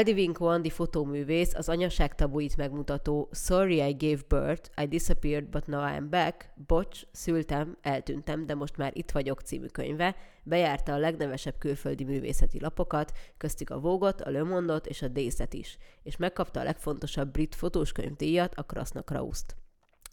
[0.00, 5.66] Galdi Vinko Andi fotóművész az anyaság tabuit megmutató Sorry I gave birth, I disappeared but
[5.66, 10.98] now I'm back, Bocs, szültem, eltűntem, de most már itt vagyok című könyve, bejárta a
[10.98, 16.16] legnevesebb külföldi művészeti lapokat, köztük a Vogot, a Le Monde-ot és a Days-et is, és
[16.16, 19.56] megkapta a legfontosabb brit fotós könyvdíjat, a Krasna Krauszt.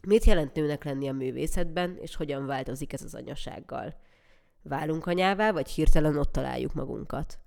[0.06, 3.94] Mit jelent nőnek lenni a művészetben, és hogyan változik ez az anyasággal?
[4.62, 7.38] Válunk anyává, vagy hirtelen ott találjuk magunkat?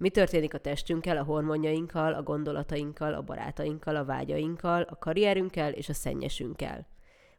[0.00, 5.88] Mi történik a testünkkel, a hormonjainkkal, a gondolatainkkal, a barátainkkal, a vágyainkkal, a karrierünkkel és
[5.88, 6.86] a szennyesünkkel?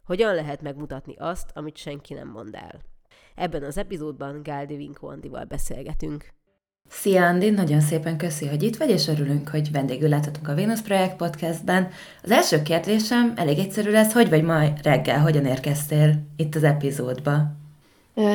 [0.04, 2.82] Hogyan lehet megmutatni azt, amit senki nem mond el?
[3.36, 6.34] Ebben az epizódban Gáldi Vinko Andival beszélgetünk.
[6.90, 10.82] Szia Andi, nagyon szépen köszi, hogy itt vagy, és örülünk, hogy vendégül láthatunk a Venus
[10.82, 11.92] Projekt podcastben.
[12.23, 17.56] Az első kérdésem elég egyszerű lesz, hogy vagy ma reggel, hogyan érkeztél itt az epizódba?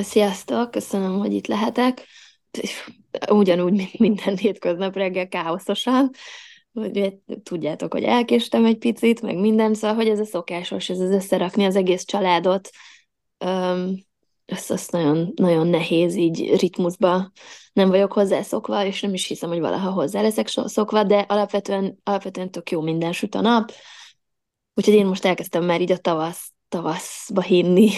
[0.02, 2.06] Sziasztok, köszönöm, hogy itt lehetek
[3.30, 6.10] ugyanúgy, mint minden hétköznap reggel káoszosan,
[6.72, 11.10] hogy tudjátok, hogy elkéstem egy picit, meg minden, szóval, hogy ez a szokásos, ez az
[11.10, 12.70] összerakni az egész családot,
[14.44, 17.32] ezt, ezt nagyon, nagyon nehéz így ritmusba,
[17.72, 22.50] nem vagyok hozzászokva, és nem is hiszem, hogy valaha hozzá leszek szokva, de alapvetően, alapvetően
[22.50, 23.72] tök jó minden süt a nap,
[24.74, 27.90] úgyhogy én most elkezdtem már így a tavasz, tavaszba hinni.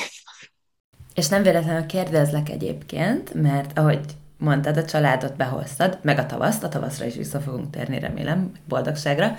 [1.15, 4.01] És nem véletlenül kérdezlek egyébként, mert ahogy
[4.39, 9.35] mondtad, a családot behoztad, meg a tavaszt, a tavaszra is vissza fogunk térni, remélem, boldogságra,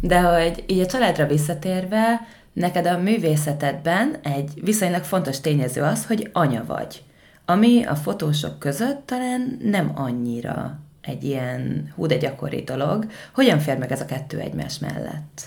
[0.00, 2.20] de hogy így a családra visszatérve,
[2.52, 7.02] neked a művészetedben egy viszonylag fontos tényező az, hogy anya vagy,
[7.44, 13.06] ami a fotósok között talán nem annyira egy ilyen hú de gyakori dolog.
[13.34, 15.42] Hogyan fér meg ez a kettő egymás mellett?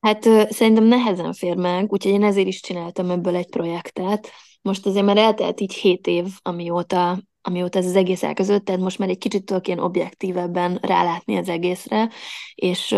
[0.00, 4.30] Hát szerintem nehezen fér meg, úgyhogy én ezért is csináltam ebből egy projektet.
[4.62, 8.98] Most azért már eltelt így hét év, amióta amióta ez az egész elkezdődött, tehát most
[8.98, 12.10] már egy kicsit tudok ilyen objektívebben rálátni az egészre,
[12.54, 12.96] és,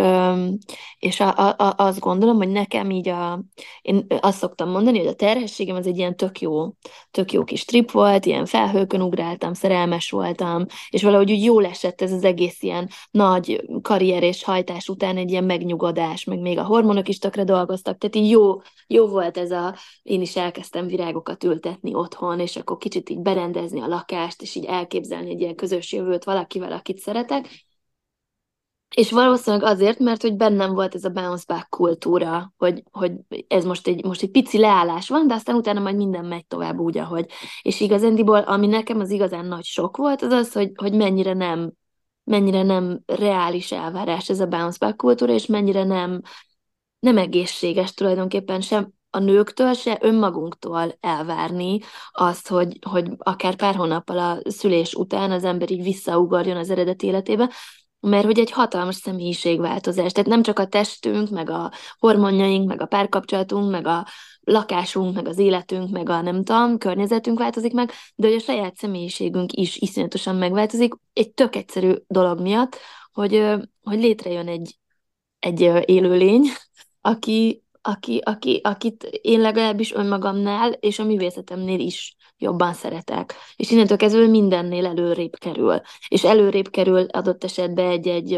[0.99, 3.45] és a, a, azt gondolom, hogy nekem így a,
[3.83, 6.73] én azt szoktam mondani, hogy a terhességem az egy ilyen tök jó,
[7.11, 12.01] tök jó kis trip volt, ilyen felhőkön ugráltam, szerelmes voltam, és valahogy úgy jól esett
[12.01, 16.65] ez az egész ilyen nagy karrier és hajtás után egy ilyen megnyugodás, meg még a
[16.65, 21.45] hormonok is tökre dolgoztak, tehát így jó, jó volt ez a, én is elkezdtem virágokat
[21.45, 25.55] ültetni otthon, és akkor kicsit így berendezni a lakást, egymást, és így elképzelni egy ilyen
[25.55, 27.65] közös jövőt valakivel, akit szeretek.
[28.97, 33.13] És valószínűleg azért, mert hogy bennem volt ez a bounce back kultúra, hogy, hogy
[33.49, 36.79] ez most egy, most egy pici leállás van, de aztán utána majd minden megy tovább
[36.79, 37.31] úgy, ahogy.
[37.63, 41.73] És igazándiból, ami nekem az igazán nagy sok volt, az az, hogy, hogy mennyire nem
[42.25, 46.21] mennyire nem reális elvárás ez a bounce back kultúra, és mennyire nem,
[46.99, 51.79] nem egészséges tulajdonképpen sem a nőktől, se önmagunktól elvárni
[52.11, 57.07] azt, hogy, hogy akár pár hónappal a szülés után az ember így visszaugorjon az eredeti
[57.07, 57.51] életébe,
[58.01, 60.13] mert hogy egy hatalmas személyiségváltozás.
[60.13, 64.07] Tehát nem csak a testünk, meg a hormonjaink, meg a párkapcsolatunk, meg a
[64.41, 68.77] lakásunk, meg az életünk, meg a nem tudom, környezetünk változik meg, de hogy a saját
[68.77, 72.77] személyiségünk is iszonyatosan megváltozik, egy tök egyszerű dolog miatt,
[73.13, 73.45] hogy,
[73.83, 74.79] hogy létrejön egy,
[75.39, 76.43] egy élőlény,
[77.01, 83.35] aki, aki, aki, akit én legalábbis önmagamnál és a művészetemnél is jobban szeretek.
[83.57, 85.81] És innentől kezdve mindennél előrébb kerül.
[86.09, 88.31] És előrébb kerül adott esetben egy-egy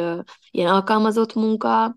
[0.51, 1.97] ilyen alkalmazott munka,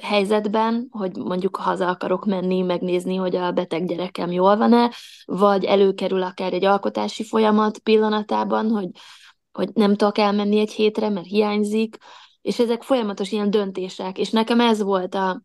[0.00, 4.90] helyzetben, hogy mondjuk haza akarok menni, megnézni, hogy a beteg gyerekem jól van-e,
[5.24, 8.88] vagy előkerül akár egy alkotási folyamat pillanatában, hogy,
[9.52, 11.96] hogy nem tudok elmenni egy hétre, mert hiányzik,
[12.42, 15.42] és ezek folyamatos ilyen döntések, és nekem ez volt a,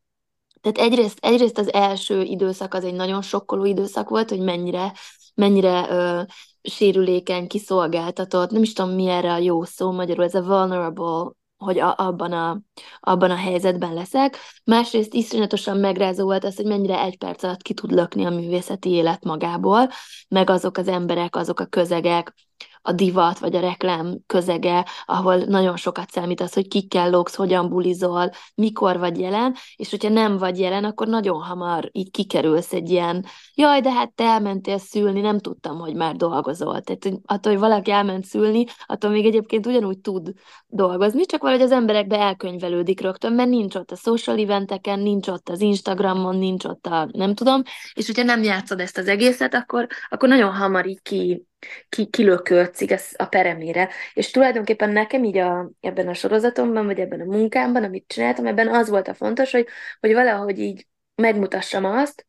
[0.61, 4.93] tehát egyrészt, egyrészt az első időszak az egy nagyon sokkoló időszak volt, hogy mennyire,
[5.35, 6.21] mennyire ö,
[6.61, 11.79] sérülékeny, kiszolgáltatott, nem is tudom mi erre a jó szó magyarul, ez a vulnerable, hogy
[11.79, 12.61] a, abban, a,
[12.99, 14.37] abban a helyzetben leszek.
[14.63, 18.89] Másrészt iszonyatosan megrázó volt az, hogy mennyire egy perc alatt ki tud lökni a művészeti
[18.89, 19.89] élet magából,
[20.27, 22.33] meg azok az emberek, azok a közegek,
[22.81, 27.69] a divat, vagy a reklám közege, ahol nagyon sokat számít az, hogy kikkel lógsz, hogyan
[27.69, 32.89] bulizol, mikor vagy jelen, és hogyha nem vagy jelen, akkor nagyon hamar így kikerülsz egy
[32.89, 36.81] ilyen, jaj, de hát te elmentél szülni, nem tudtam, hogy már dolgozol.
[36.81, 40.31] Tehát attól, hogy valaki elment szülni, attól még egyébként ugyanúgy tud
[40.67, 45.49] dolgozni, csak valahogy az emberekbe elkönyvelődik rögtön, mert nincs ott a social eventeken, nincs ott
[45.49, 47.61] az Instagramon, nincs ott a nem tudom,
[47.93, 51.47] és hogyha nem játszod ezt az egészet, akkor, akkor nagyon hamar így ki,
[51.89, 53.89] ki, kilököltszik a peremére.
[54.13, 58.67] És tulajdonképpen nekem így a, ebben a sorozatomban, vagy ebben a munkámban, amit csináltam, ebben
[58.67, 59.67] az volt a fontos, hogy,
[59.99, 62.27] hogy valahogy így megmutassam azt,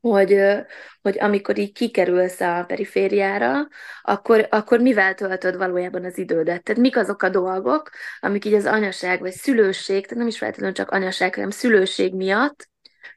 [0.00, 0.40] hogy,
[1.02, 3.68] hogy amikor így kikerülsz a perifériára,
[4.02, 6.62] akkor, akkor mivel töltöd valójában az idődet?
[6.62, 7.90] Tehát mik azok a dolgok,
[8.20, 12.68] amik így az anyaság vagy szülőség, tehát nem is feltétlenül csak anyaság, hanem szülőség miatt,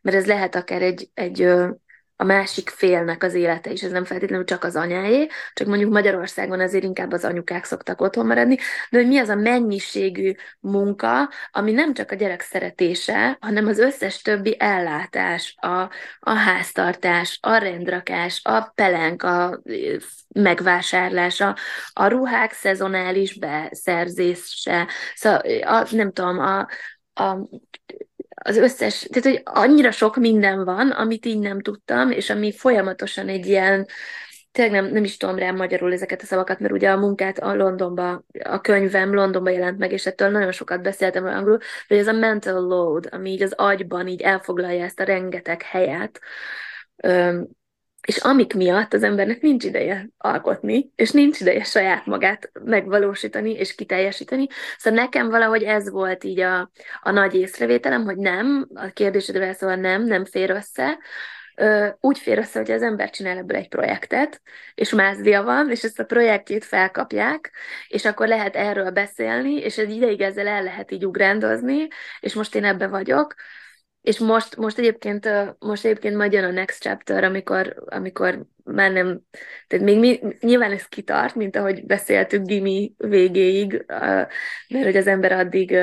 [0.02, 1.48] mert ez lehet akár egy, egy
[2.18, 6.60] a másik félnek az élete is, ez nem feltétlenül csak az anyáé, csak mondjuk Magyarországon
[6.60, 8.56] azért inkább az anyukák szoktak otthon maradni,
[8.90, 13.80] de hogy mi az a mennyiségű munka, ami nem csak a gyerek szeretése, hanem az
[13.80, 15.90] összes többi ellátás, a,
[16.20, 19.62] a háztartás, a rendrakás, a pelenk, a
[20.28, 21.56] megvásárlása,
[21.94, 26.68] a ruhák szezonális beszerzése, szóval a, nem tudom, a,
[27.14, 27.50] a
[28.36, 33.28] az összes, tehát hogy annyira sok minden van, amit így nem tudtam, és ami folyamatosan
[33.28, 33.88] egy ilyen,
[34.52, 37.56] tényleg nem, nem is tudom rá magyarul ezeket a szavakat, mert ugye a munkát a
[37.56, 42.12] Londonba, a könyvem Londonba jelent meg, és ettől nagyon sokat beszéltem angolul, hogy ez a
[42.12, 46.20] mental load, ami így az agyban így elfoglalja ezt a rengeteg helyet,
[48.06, 53.76] és amik miatt az embernek nincs ideje alkotni, és nincs ideje saját magát megvalósítani és
[53.76, 54.48] kiteljesíteni.
[54.78, 56.72] Szóval nekem valahogy ez volt így a,
[57.02, 60.98] a nagy észrevételem, hogy nem, a kérdésedre szóval nem, nem fér össze,
[62.00, 64.42] úgy fér össze, hogy az ember csinál ebből egy projektet,
[64.76, 67.52] és mázdia van, és ezt a projektjét felkapják,
[67.88, 71.88] és akkor lehet erről beszélni, és egy ideig ezzel el lehet így ugrándozni,
[72.20, 73.36] és most én ebbe vagyok,
[74.06, 75.30] és most, most egyébként,
[75.60, 79.22] most egyébként majd jön a next chapter, amikor, amikor már nem,
[79.68, 85.32] tehát még mi, nyilván ez kitart, mint ahogy beszéltük Gimi végéig, mert hogy az ember
[85.32, 85.78] addig,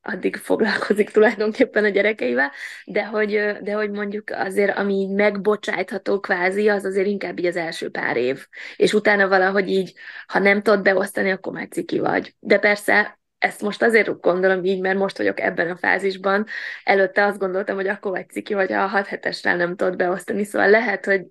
[0.00, 2.52] addig foglalkozik tulajdonképpen a gyerekeivel,
[2.84, 3.30] de hogy,
[3.62, 8.16] de hogy mondjuk azért, ami így megbocsájtható kvázi, az azért inkább így az első pár
[8.16, 8.46] év.
[8.76, 9.94] És utána valahogy így,
[10.26, 12.34] ha nem tudod beosztani, akkor már ciki vagy.
[12.38, 16.46] De persze ezt most azért gondolom így, mert most vagyok ebben a fázisban.
[16.84, 20.70] Előtte azt gondoltam, hogy akkor vagy ciki, vagy a 6 hetesre nem tudod beosztani, szóval
[20.70, 21.26] lehet, hogy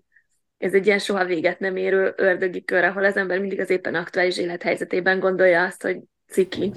[0.57, 3.95] ez egy ilyen soha véget nem érő ördögi kör, ahol az ember mindig az éppen
[3.95, 5.97] aktuális élethelyzetében gondolja azt, hogy
[6.27, 6.73] ciki.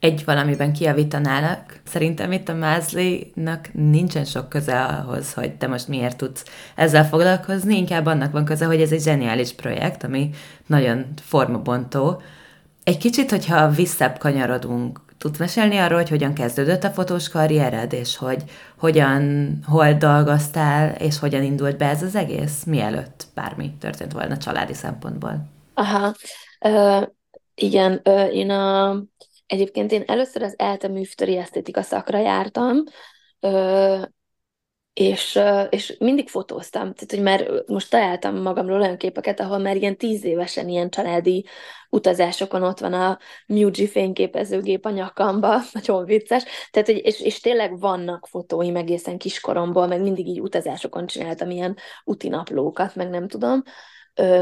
[0.00, 1.80] Egy valamiben kiavítanálak.
[1.84, 6.44] Szerintem itt a Mázlinak nincsen sok köze ahhoz, hogy te most miért tudsz
[6.76, 10.30] ezzel foglalkozni, inkább annak van köze, hogy ez egy zseniális projekt, ami
[10.66, 12.22] nagyon formabontó,
[12.86, 18.16] egy kicsit, hogyha visszebb kanyarodunk, tudsz mesélni arról, hogy hogyan kezdődött a fotós karriered, és
[18.16, 18.42] hogy
[18.78, 24.74] hogyan, hol dolgoztál, és hogyan indult be ez az egész, mielőtt bármi történt volna családi
[24.74, 25.48] szempontból?
[25.74, 26.14] Aha,
[26.60, 27.06] uh,
[27.54, 28.96] igen, uh, én a,
[29.46, 32.82] egyébként én először az ELTE műfteri esztétika szakra jártam,
[33.40, 34.02] uh,
[34.96, 35.40] és,
[35.70, 40.24] és mindig fotóztam, tehát hogy már most találtam magamról olyan képeket, ahol már ilyen tíz
[40.24, 41.44] évesen ilyen családi
[41.90, 47.78] utazásokon ott van a Muji fényképezőgép a nyakamba, nagyon vicces, tehát hogy, és, és tényleg
[47.78, 53.62] vannak fotóim egészen kiskoromból, meg mindig így utazásokon csináltam ilyen utinaplókat, meg nem tudom,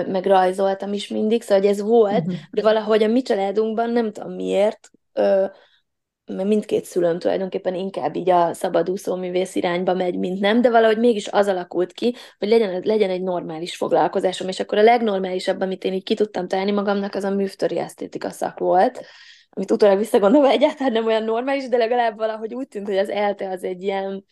[0.07, 2.35] meg rajzoltam is mindig, szóval hogy ez volt, uh-huh.
[2.51, 4.91] de valahogy a mi családunkban nem tudom miért,
[6.27, 10.99] mert mindkét szülőm tulajdonképpen inkább így a szabadúszó művész irányba megy, mint nem, de valahogy
[10.99, 15.85] mégis az alakult ki, hogy legyen, legyen egy normális foglalkozásom, és akkor a legnormálisabb, amit
[15.85, 19.05] én így ki tudtam találni magamnak, az a művtöri esztétika szak volt,
[19.51, 23.49] amit utólag visszagondolva egyáltalán nem olyan normális, de legalább valahogy úgy tűnt, hogy az ELTE
[23.49, 24.25] az egy ilyen,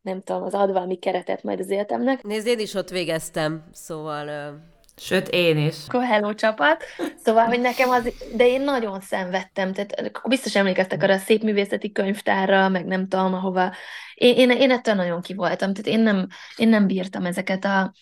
[0.00, 2.22] nem tudom, az ad valami keretet majd az életemnek.
[2.22, 4.54] Nézd, én is ott végeztem, szóval
[4.96, 5.76] Sőt, én is.
[5.88, 6.84] Hello csapat.
[7.16, 11.42] Szóval, hogy nekem az, de én nagyon szenvedtem, tehát akkor biztos emlékeztek arra a szép
[11.42, 13.72] művészeti könyvtárra, meg nem tudom, ahova.
[14.14, 17.92] Én, én, én ettől nagyon ki voltam, tehát én nem, én nem bírtam ezeket a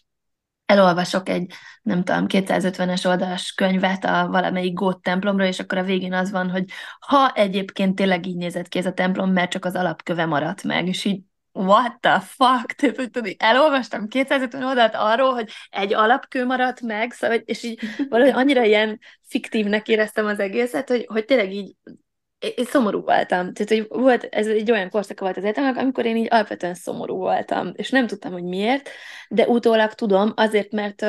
[0.66, 6.12] elolvasok egy, nem tudom, 250-es oldalas könyvet a valamelyik gót templomról, és akkor a végén
[6.12, 6.64] az van, hogy
[7.00, 10.88] ha egyébként tényleg így nézett ki ez a templom, mert csak az alapköve maradt meg,
[10.88, 11.20] és így
[11.52, 12.73] what the fuck?
[12.73, 17.80] Tehát, hogy tudod, elolvastam 250 oldalt arról, hogy egy alapkő maradt meg, szóval, és így
[18.09, 21.75] valahogy annyira ilyen fiktívnek éreztem az egészet, hogy, hogy tényleg így
[22.56, 23.52] én szomorú voltam.
[23.52, 27.16] Tehát, hogy volt, ez egy olyan korszaka volt az életemnek, amikor én így alapvetően szomorú
[27.16, 28.88] voltam, és nem tudtam, hogy miért,
[29.28, 31.04] de utólag tudom, azért, mert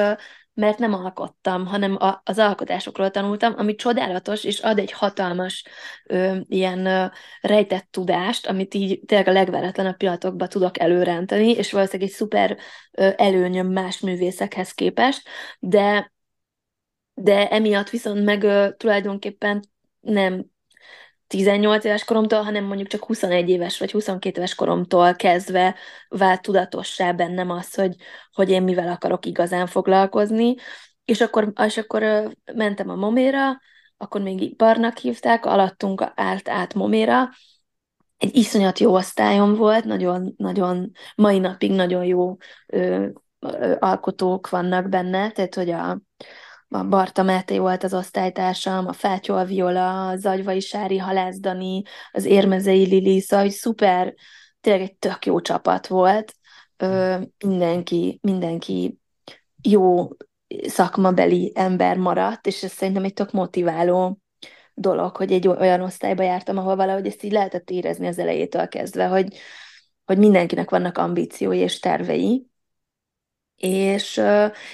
[0.53, 5.65] mert nem alkottam, hanem a, az alkotásokról tanultam, ami csodálatos, és ad egy hatalmas
[6.05, 7.05] ö, ilyen ö,
[7.41, 12.57] rejtett tudást, amit így tényleg a legveretlenebb pillanatokban tudok előrántani, és valószínűleg egy szuper
[12.91, 15.27] ö, előnyöm más művészekhez képest,
[15.60, 16.12] de
[17.15, 19.63] de emiatt viszont meg ö, tulajdonképpen
[20.00, 20.45] nem
[21.33, 25.75] 18 éves koromtól, hanem mondjuk csak 21 éves vagy 22 éves koromtól kezdve
[26.09, 27.95] vált tudatossá bennem az, hogy,
[28.31, 30.55] hogy én mivel akarok igazán foglalkozni,
[31.05, 33.59] és akkor, és akkor mentem a Moméra,
[33.97, 37.29] akkor még iparnak hívták, alattunk állt át Moméra,
[38.17, 42.37] egy iszonyat jó osztályom volt, nagyon, nagyon, mai napig nagyon jó
[42.67, 43.07] ö,
[43.39, 45.99] ö, alkotók vannak benne, tehát hogy a,
[46.73, 52.85] a Barta Máté volt az osztálytársam, a Fátyol Viola, a Zagyvai Sári Halászdani, az Érmezei
[52.85, 54.13] Lili, szóval hogy szuper,
[54.61, 56.35] tényleg egy tök jó csapat volt.
[56.77, 58.99] Ö, mindenki, mindenki
[59.61, 60.07] jó
[60.67, 64.19] szakmabeli ember maradt, és ez szerintem egy tök motiváló
[64.73, 69.05] dolog, hogy egy olyan osztályba jártam, ahol valahogy ezt így lehetett érezni az elejétől kezdve,
[69.05, 69.37] hogy,
[70.05, 72.47] hogy mindenkinek vannak ambíciói és tervei,
[73.63, 74.22] és,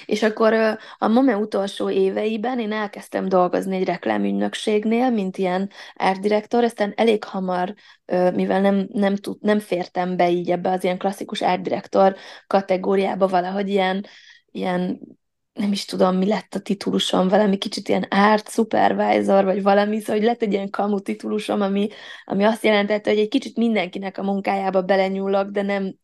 [0.06, 0.52] és akkor
[0.98, 7.74] a MOME utolsó éveiben én elkezdtem dolgozni egy reklámügynökségnél, mint ilyen árdirektor, aztán elég hamar,
[8.34, 12.16] mivel nem, nem, tud, nem fértem be így ebbe az ilyen klasszikus árdirektor
[12.46, 14.06] kategóriába, valahogy ilyen,
[14.50, 15.00] ilyen
[15.52, 20.16] nem is tudom, mi lett a titulusom, valami kicsit ilyen art supervisor, vagy valami, szóval
[20.16, 21.88] hogy lett egy ilyen kamu titulusom, ami,
[22.24, 25.94] ami azt jelentette, hogy egy kicsit mindenkinek a munkájába belenyúlok, de nem,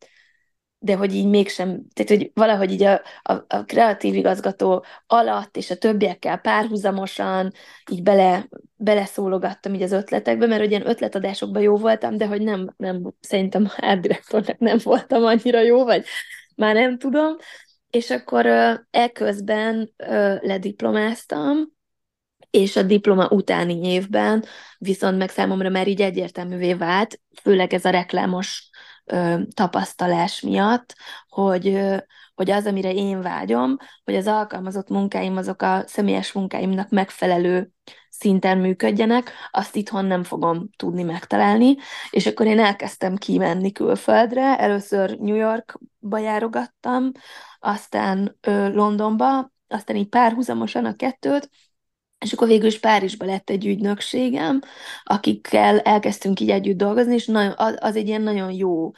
[0.79, 5.69] de hogy így mégsem, tehát hogy valahogy így a, a, a kreatív igazgató alatt és
[5.69, 7.51] a többiekkel párhuzamosan
[7.91, 12.73] így bele, beleszólogattam így az ötletekbe, mert hogy ilyen ötletadásokban jó voltam, de hogy nem,
[12.77, 16.05] nem szerintem árdirektornak nem voltam annyira jó, vagy
[16.55, 17.35] már nem tudom,
[17.89, 18.45] és akkor
[18.89, 19.93] eközben
[20.41, 21.75] lediplomáztam,
[22.49, 24.43] és a diploma utáni évben
[24.77, 28.69] viszont meg számomra már így egyértelművé vált, főleg ez a reklámos
[29.07, 30.95] ö, tapasztalás miatt,
[31.29, 31.97] hogy, ö,
[32.35, 37.71] hogy az, amire én vágyom, hogy az alkalmazott munkáim azok a személyes munkáimnak megfelelő
[38.09, 41.75] szinten működjenek, azt itthon nem fogom tudni megtalálni,
[42.09, 47.11] és akkor én elkezdtem kimenni külföldre, először New Yorkba járogattam,
[47.59, 51.49] aztán ö, Londonba, aztán így párhuzamosan a kettőt,
[52.19, 54.61] és akkor végül is Párizsba lett egy ügynökségem,
[55.03, 58.91] akikkel elkezdtünk így együtt dolgozni, és nagyon, az, egy ilyen nagyon jó,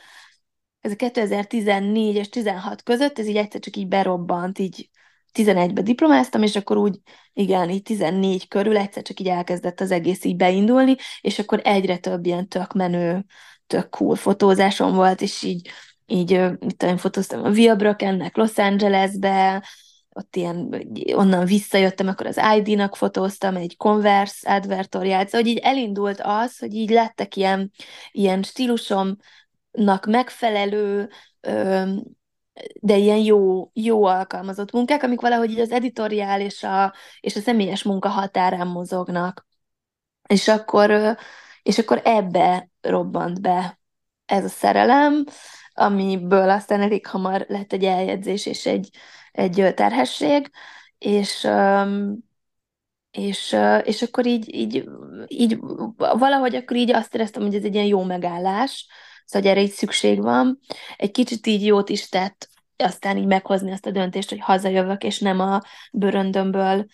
[0.81, 4.89] ez a 2014 és 16 között, ez így egyszer csak így berobbant, így
[5.33, 6.99] 11-be diplomáztam, és akkor úgy,
[7.33, 11.97] igen, így 14 körül egyszer csak így elkezdett az egész így beindulni, és akkor egyre
[11.97, 13.25] több ilyen tök menő,
[13.67, 15.69] tök cool fotózásom volt, és így,
[16.05, 19.63] így mit tudom, fotóztam a Vilebrokennek Los Angelesbe,
[20.13, 26.19] ott ilyen, onnan visszajöttem, akkor az ID-nak fotóztam, egy Converse advertoriát, szóval hogy így elindult
[26.23, 27.71] az, hogy így lettek ilyen,
[28.11, 31.09] ilyen stílusomnak megfelelő,
[32.73, 37.39] de ilyen jó, jó alkalmazott munkák, amik valahogy így az editoriál és a, és a
[37.39, 39.47] személyes munka határán mozognak.
[40.27, 41.17] És akkor,
[41.63, 43.79] és akkor ebbe robbant be
[44.25, 45.23] ez a szerelem,
[45.79, 48.89] amiből aztán elég hamar lett egy eljegyzés és egy,
[49.31, 50.51] egy terhesség,
[50.97, 51.47] és,
[53.11, 54.89] és, és akkor így, így,
[55.27, 55.57] így
[55.95, 58.87] valahogy akkor így azt éreztem, hogy ez egy ilyen jó megállás,
[59.25, 60.59] szóval erre így szükség van.
[60.97, 62.49] Egy kicsit így jót is tett
[62.83, 66.85] aztán így meghozni azt a döntést, hogy hazajövök, és nem a bőröndömből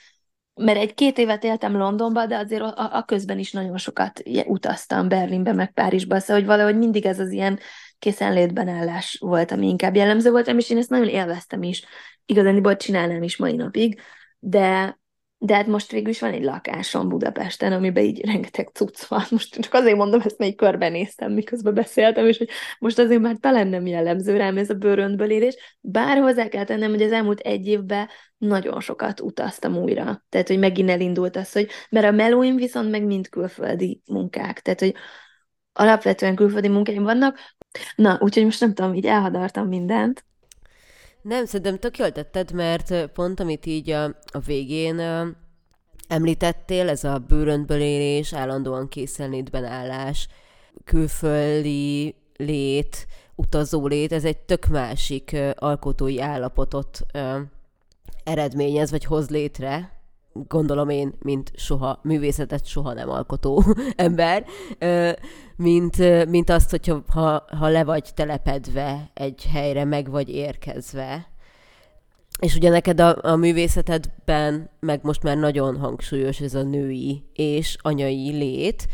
[0.56, 5.54] mert egy-két évet éltem Londonba, de azért a, a közben is nagyon sokat utaztam Berlinbe,
[5.54, 7.60] meg Párizsba, szóval hogy valahogy mindig ez az ilyen
[8.05, 11.83] készenlétben állás volt, ami inkább jellemző volt, és én ezt nagyon élveztem is.
[12.25, 14.01] Igazán csinálnám is mai napig,
[14.39, 15.00] de,
[15.38, 19.24] de hát most végül is van egy lakásom Budapesten, amiben így rengeteg cucc van.
[19.31, 23.67] Most csak azért mondom, ezt még körbenéztem, miközben beszéltem, és hogy most azért már talán
[23.67, 25.77] nem jellemző rám ez a bőröntből élés.
[25.81, 30.25] Bár hozzá kell tennem, hogy az elmúlt egy évben nagyon sokat utaztam újra.
[30.29, 34.62] Tehát, hogy megint elindult az, hogy mert a melóim viszont meg mind külföldi munkák.
[34.62, 34.95] Tehát, hogy
[35.75, 37.38] alapvetően külföldi munkáim vannak.
[37.96, 40.25] Na, úgyhogy most nem tudom, így elhadartam mindent.
[41.22, 45.01] Nem, szerintem tök jól tetted, mert pont amit így a, a végén
[46.08, 50.27] említettél, ez a bőröntből élés, állandóan készenlétben állás,
[50.84, 57.05] külföldi lét, utazó lét, ez egy tök másik alkotói állapotot
[58.24, 59.95] eredményez, vagy hoz létre,
[60.48, 63.63] gondolom én, mint soha művészetet soha nem alkotó
[63.96, 64.46] ember,
[65.56, 71.27] mint, mint azt, hogyha ha, ha le vagy telepedve egy helyre, meg vagy érkezve.
[72.39, 77.77] és ugye neked a, a művészetedben meg most már nagyon hangsúlyos ez a női és
[77.82, 78.88] anyai lét.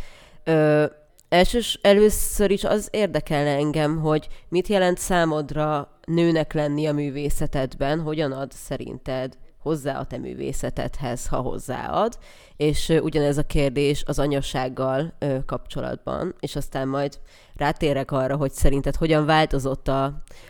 [0.44, 0.86] Ö,
[1.30, 8.32] elsős, először is az érdekelne engem, hogy mit jelent számodra nőnek lenni a művészetedben, hogyan
[8.32, 12.18] ad szerinted hozzá a te művészetedhez, ha hozzáad,
[12.56, 15.14] és ugyanez a kérdés az anyasággal
[15.46, 17.20] kapcsolatban, és aztán majd
[17.56, 20.04] rátérek arra, hogy szerinted hogyan változott a,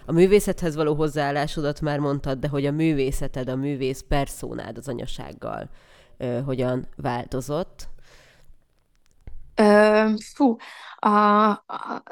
[0.06, 5.70] a művészethez való hozzáállásodat, már mondtad, de hogy a művészeted, a művész perszónád az anyasággal
[6.46, 7.90] hogyan változott.
[9.56, 10.56] Ö, fú,
[11.00, 12.04] a, a,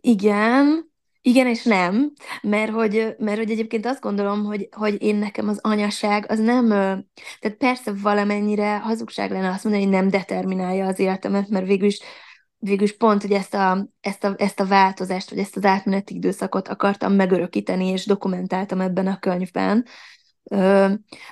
[0.00, 0.92] igen,
[1.26, 2.12] igen és nem,
[2.42, 6.68] mert hogy, mert hogy egyébként azt gondolom, hogy, hogy én nekem az anyaság az nem,
[7.40, 12.00] tehát persze valamennyire hazugság lenne azt mondani, hogy nem determinálja az életemet, mert végül is,
[12.58, 16.14] végül is pont, hogy ezt a, ezt, a, ezt a változást, vagy ezt az átmeneti
[16.14, 19.86] időszakot akartam megörökíteni, és dokumentáltam ebben a könyvben.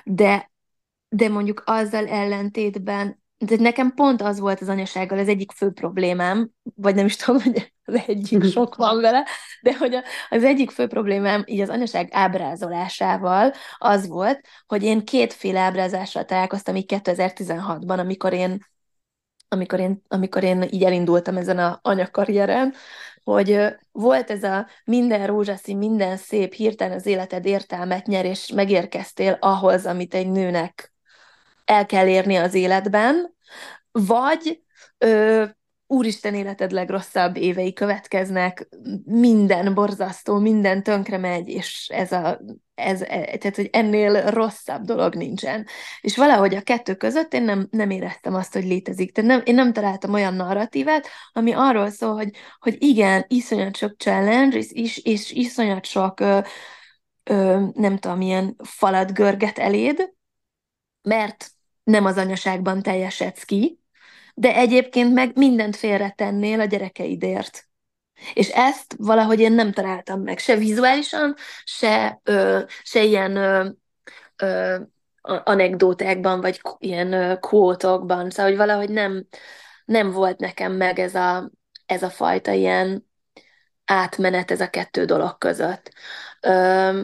[0.03, 0.51] De,
[1.09, 6.49] de mondjuk azzal ellentétben de nekem pont az volt az anyasággal az egyik fő problémám,
[6.75, 9.27] vagy nem is tudom, hogy az egyik sok van vele,
[9.61, 9.95] de hogy
[10.29, 16.75] az egyik fő problémám így az anyaság ábrázolásával az volt, hogy én kétféle ábrázással találkoztam
[16.75, 18.71] így 2016-ban, amikor én
[19.47, 22.73] amikor én, amikor én így elindultam ezen a anyakarrieren,
[23.23, 23.59] hogy
[23.91, 29.85] volt ez a minden rózsaszín, minden szép, hirtelen az életed értelmet nyer, és megérkeztél ahhoz,
[29.85, 30.93] amit egy nőnek
[31.65, 33.32] el kell érni az életben,
[33.93, 34.63] vagy
[34.97, 35.45] ö,
[35.87, 38.67] úristen életed legrosszabb évei következnek,
[39.05, 42.41] minden borzasztó, minden tönkre megy, és ez a,
[42.75, 45.67] ez, e, tehát, hogy ennél rosszabb dolog nincsen.
[46.01, 49.11] És valahogy a kettő között én nem, nem éreztem azt, hogy létezik.
[49.11, 53.93] Tehát nem, én nem találtam olyan narratívet, ami arról szól, hogy, hogy igen, iszonyat sok
[53.97, 56.39] challenge, és, és, és iszonyat sok ö,
[57.23, 60.13] ö, nem tudom, milyen falat görget eléd,
[61.01, 61.51] mert
[61.83, 63.82] nem az anyaságban teljesedsz ki,
[64.33, 67.67] de egyébként meg mindent félretennél a gyerekeidért.
[68.33, 73.69] És ezt valahogy én nem találtam meg, se vizuálisan, se, ö, se ilyen ö,
[74.35, 74.77] ö,
[75.21, 79.25] anekdótákban, vagy ilyen kvótokban, szóval hogy valahogy nem,
[79.85, 81.51] nem volt nekem meg ez a,
[81.85, 83.07] ez a fajta ilyen
[83.85, 85.91] átmenet ez a kettő dolog között.
[86.41, 87.03] Ö,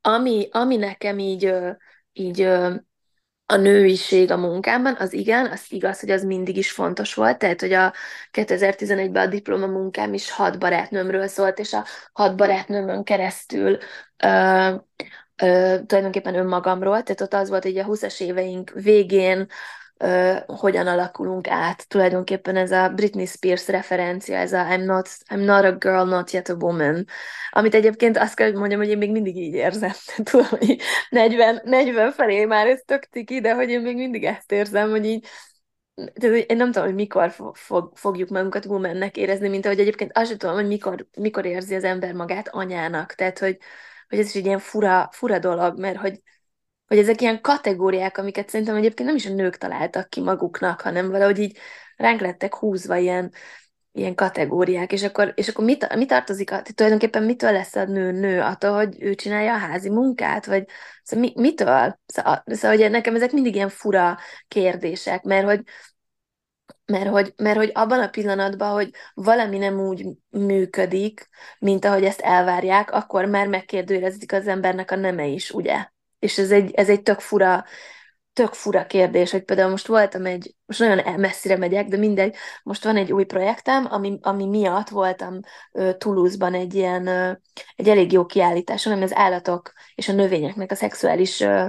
[0.00, 1.54] ami, ami nekem így,
[2.12, 2.48] így
[3.52, 7.60] a nőiség a munkámban, az igen, az igaz, hogy az mindig is fontos volt, tehát,
[7.60, 7.92] hogy a
[8.32, 13.78] 2011-ben a diplomamunkám is hat barátnőmről szólt, és a hat barátnőmön keresztül
[14.24, 14.74] ö,
[15.36, 19.46] ö, tulajdonképpen önmagamról, tehát ott az volt, hogy a 20-as éveink végén
[20.46, 21.88] hogyan alakulunk át.
[21.88, 26.30] Tulajdonképpen ez a Britney Spears referencia, ez a I'm not, I'm not a girl, not
[26.30, 27.06] yet a woman,
[27.50, 29.92] amit egyébként azt kell, hogy mondjam, hogy én még mindig így érzem.
[30.30, 34.52] Tudom, hogy 40, 40 felé már ez tök tiki, de hogy én még mindig ezt
[34.52, 35.26] érzem, hogy így
[35.94, 40.28] tehát én nem tudom, hogy mikor fog, fogjuk magunkat womannek érezni, mint ahogy egyébként azt
[40.28, 43.14] sem tudom, hogy mikor, mikor érzi az ember magát anyának.
[43.14, 43.58] Tehát, hogy,
[44.08, 46.20] hogy ez is egy ilyen fura, fura dolog, mert hogy
[46.92, 51.10] hogy ezek ilyen kategóriák, amiket szerintem egyébként nem is a nők találtak ki maguknak, hanem
[51.10, 51.58] valahogy így
[51.96, 53.32] ránk lettek húzva ilyen,
[53.92, 58.10] ilyen kategóriák, és akkor, és akkor mit, mit tartozik, tehát tulajdonképpen mitől lesz a nő
[58.10, 58.40] nő?
[58.40, 60.46] Attól, hogy ő csinálja a házi munkát?
[60.46, 60.64] Vagy
[61.02, 61.98] szóval mi, mitől?
[62.06, 65.60] Szóval, szóval hogy nekem ezek mindig ilyen fura kérdések, mert hogy
[66.86, 71.28] mert hogy, mert hogy abban a pillanatban, hogy valami nem úgy működik,
[71.58, 75.86] mint ahogy ezt elvárják, akkor már megkérdőjelezik az embernek a neme is, ugye?
[76.22, 77.64] És ez egy, ez egy tök fura,
[78.32, 82.84] tök fura kérdés, hogy például most voltam egy, most nagyon messzire megyek, de mindegy, most
[82.84, 85.40] van egy új projektem, ami, ami miatt voltam
[85.72, 87.36] uh, Toulouse-ban egy ilyen, uh,
[87.76, 91.66] egy elég jó kiállításon, ami az állatok és a növényeknek a szexuális uh,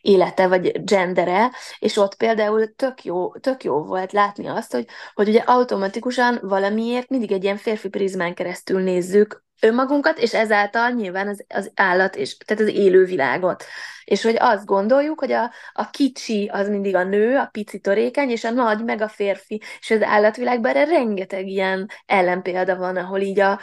[0.00, 5.28] élete, vagy gendere, és ott például tök jó, tök jó volt látni azt, hogy, hogy
[5.28, 11.44] ugye automatikusan valamiért mindig egy ilyen férfi prizmán keresztül nézzük önmagunkat, és ezáltal nyilván az,
[11.48, 13.64] az állat, és, tehát az élő világot.
[14.04, 18.30] És hogy azt gondoljuk, hogy a, a kicsi az mindig a nő, a pici törékeny,
[18.30, 19.62] és a nagy meg a férfi.
[19.80, 23.60] És az állatvilágban erre rengeteg ilyen ellenpélda van, ahol így a,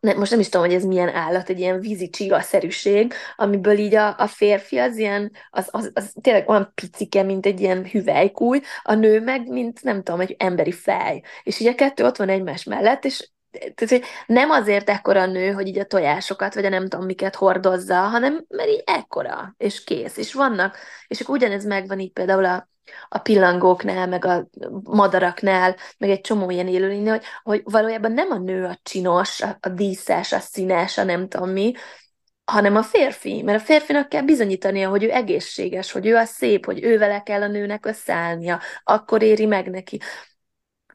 [0.00, 3.94] ne, most nem is tudom, hogy ez milyen állat, egy ilyen vízi csigaszerűség, amiből így
[3.94, 8.60] a, a férfi az ilyen, az, az, az tényleg olyan picike, mint egy ilyen hüvelykúj,
[8.82, 11.22] a nő meg, mint nem tudom, egy emberi fej.
[11.42, 13.30] És így a kettő ott van egymás mellett, és
[13.74, 17.94] tehát, nem azért ekkora nő, hogy így a tojásokat, vagy a nem tudom miket hordozza,
[17.94, 20.16] hanem mert így ekkora, és kész.
[20.16, 22.68] És vannak, és akkor ugyanez megvan így például a,
[23.08, 24.48] a pillangóknál, meg a
[24.82, 29.58] madaraknál, meg egy csomó ilyen élőlénynél, hogy, hogy valójában nem a nő a csinos, a,
[29.60, 31.72] a díszes, a színes, a nem tudom mi,
[32.44, 36.64] hanem a férfi, mert a férfinak kell bizonyítania, hogy ő egészséges, hogy ő a szép,
[36.64, 40.00] hogy ő vele kell a nőnek összeállnia, akkor éri meg neki.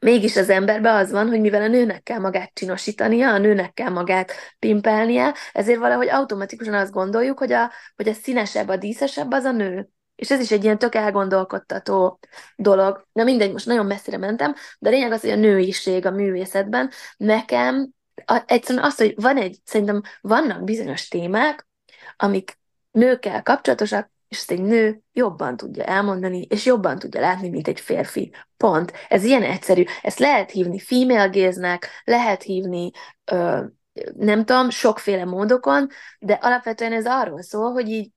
[0.02, 3.90] Mégis az emberben az van, hogy mivel a nőnek kell magát csinosítania, a nőnek kell
[3.90, 9.44] magát pimpelnie, ezért valahogy automatikusan azt gondoljuk, hogy a, hogy a színesebb, a díszesebb az
[9.44, 9.88] a nő.
[10.14, 12.18] És ez is egy ilyen tök elgondolkodtató
[12.56, 13.06] dolog.
[13.12, 16.90] Na mindegy, most nagyon messzire mentem, de a lényeg az, hogy a nőiség a művészetben
[17.16, 17.88] nekem
[18.24, 21.66] a, egyszerűen az, hogy van egy, szerintem vannak bizonyos témák,
[22.16, 22.58] amik
[22.90, 27.80] nőkkel kapcsolatosak, és ezt egy nő jobban tudja elmondani, és jobban tudja látni, mint egy
[27.80, 28.32] férfi.
[28.56, 28.92] Pont.
[29.08, 29.84] Ez ilyen egyszerű.
[30.02, 32.90] Ezt lehet hívni female gaze-nek, lehet hívni
[33.24, 33.64] ö,
[34.16, 38.10] nem tudom, sokféle módokon, de alapvetően ez arról szól, hogy így,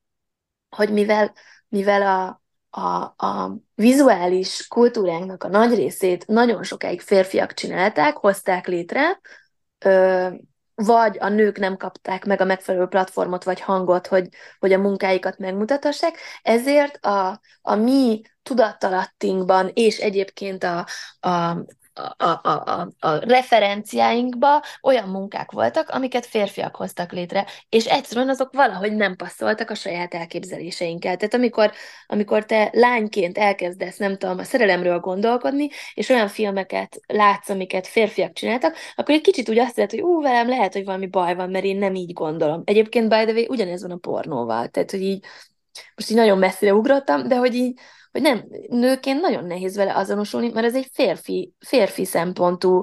[0.76, 1.32] hogy mivel,
[1.68, 2.42] mivel a,
[2.80, 9.20] a, a vizuális kultúránknak a nagy részét nagyon sokáig férfiak csinálták, hozták létre,
[9.78, 10.28] ö,
[10.76, 15.38] vagy a nők nem kapták meg a megfelelő platformot vagy hangot, hogy, hogy a munkáikat
[15.38, 20.86] megmutathassák, ezért a, a mi tudattalattinkban és egyébként a,
[21.20, 21.56] a,
[21.96, 28.52] a, a, a, a referenciáinkba olyan munkák voltak, amiket férfiak hoztak létre, és egyszerűen azok
[28.52, 31.16] valahogy nem passzoltak a saját elképzeléseinkkel.
[31.16, 31.72] Tehát amikor,
[32.06, 38.32] amikor te lányként elkezdesz, nem tudom, a szerelemről gondolkodni, és olyan filmeket látsz, amiket férfiak
[38.32, 41.50] csináltak, akkor egy kicsit úgy azt jelenti, hogy ú, velem lehet, hogy valami baj van,
[41.50, 42.62] mert én nem így gondolom.
[42.64, 44.68] Egyébként, by the way, ugyanez van a pornóval.
[44.68, 45.24] Tehát, hogy így
[45.94, 47.78] most így nagyon messzire ugrottam, de hogy így
[48.16, 52.82] hogy nem, nőként nagyon nehéz vele azonosulni, mert ez egy férfi, férfi szempontú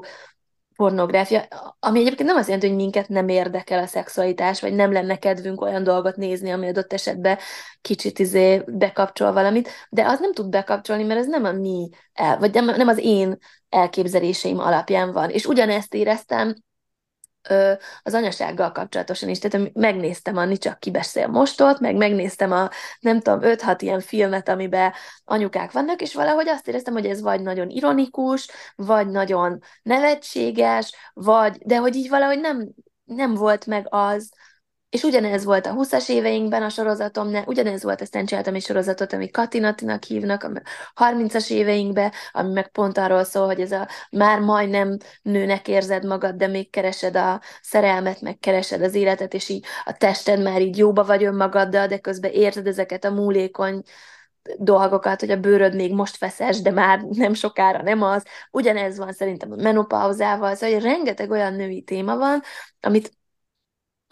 [0.75, 1.47] pornográfia,
[1.79, 5.61] ami egyébként nem azt jelenti, hogy minket nem érdekel a szexualitás, vagy nem lenne kedvünk
[5.61, 7.37] olyan dolgot nézni, ami adott esetben
[7.81, 12.37] kicsit izé bekapcsol valamit, de az nem tud bekapcsolni, mert ez nem a mi, el,
[12.37, 13.37] vagy nem, nem az én
[13.69, 15.29] elképzeléseim alapján van.
[15.29, 16.55] És ugyanezt éreztem
[18.03, 19.39] az anyasággal kapcsolatosan is.
[19.39, 24.93] Tehát megnéztem a Nicsak kibeszél mostot, meg megnéztem a nem tudom, 5-6 ilyen filmet, amiben
[25.25, 31.57] anyukák vannak, és valahogy azt éreztem, hogy ez vagy nagyon ironikus, vagy nagyon nevetséges, vagy,
[31.57, 32.69] de hogy így valahogy nem,
[33.05, 34.31] nem volt meg az,
[34.93, 39.13] és ugyanez volt a 20-as éveinkben a sorozatom, ne, ugyanez volt, aztán csináltam egy sorozatot,
[39.13, 40.51] ami Katinatinak hívnak, a
[41.05, 46.35] 30-as éveinkben, ami meg pont arról szól, hogy ez a már majdnem nőnek érzed magad,
[46.35, 50.77] de még keresed a szerelmet, meg keresed az életet, és így a tested már így
[50.77, 53.81] jóba vagy önmagaddal, de közben érzed ezeket a múlékony
[54.57, 58.23] dolgokat, hogy a bőröd még most feszes, de már nem sokára nem az.
[58.51, 62.41] Ugyanez van szerintem a menopauzával, szóval hogy rengeteg olyan női téma van,
[62.79, 63.21] amit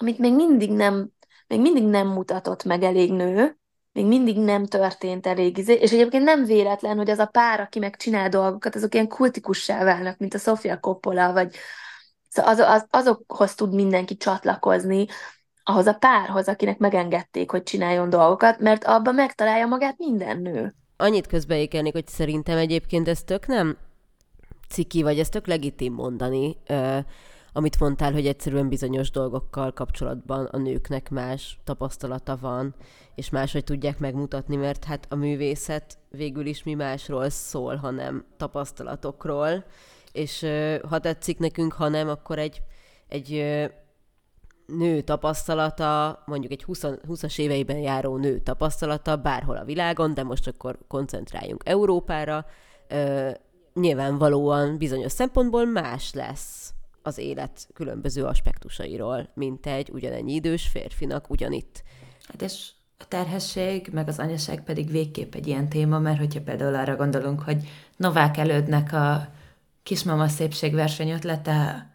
[0.02, 1.12] amit még mindig nem,
[1.48, 3.58] még mindig nem mutatott meg elég nő,
[3.94, 7.80] még mindig nem történt elég izé, és egyébként nem véletlen, hogy az a pár, aki
[7.80, 11.56] meg csinál dolgokat, azok ilyen kultikussá válnak, mint a Sofia Coppola, vagy
[12.30, 15.06] szóval az, az, azokhoz tud mindenki csatlakozni,
[15.64, 20.76] ahhoz a párhoz, akinek megengedték, hogy csináljon dolgokat, mert abban megtalálja magát minden nő.
[20.98, 23.78] Annyit közbeékelnék, hogy szerintem egyébként ez tök nem
[24.70, 26.58] ciki, vagy ez tök legitim mondani,
[27.54, 32.76] amit mondtál, hogy egyszerűen bizonyos dolgokkal kapcsolatban a nőknek más tapasztalata van,
[33.16, 39.66] és máshogy tudják megmutatni, mert hát a művészet végül is mi másról szól, hanem tapasztalatokról,
[40.12, 40.46] és
[40.90, 42.62] ha tetszik nekünk, ha nem, akkor egy,
[43.08, 43.30] egy
[44.66, 50.48] nő tapasztalata, mondjuk egy 20, 20-as éveiben járó nő tapasztalata bárhol a világon, de most
[50.48, 52.46] akkor koncentráljunk Európára,
[53.74, 61.84] nyilvánvalóan bizonyos szempontból más lesz az élet különböző aspektusairól, mint egy ugyanennyi idős férfinak ugyanitt.
[62.28, 66.76] Hát és a terhesség, meg az anyaság pedig végképp egy ilyen téma, mert hogyha például
[66.76, 69.34] arra gondolunk, hogy Novák elődnek a
[69.84, 71.90] kismama szépségverseny ötlete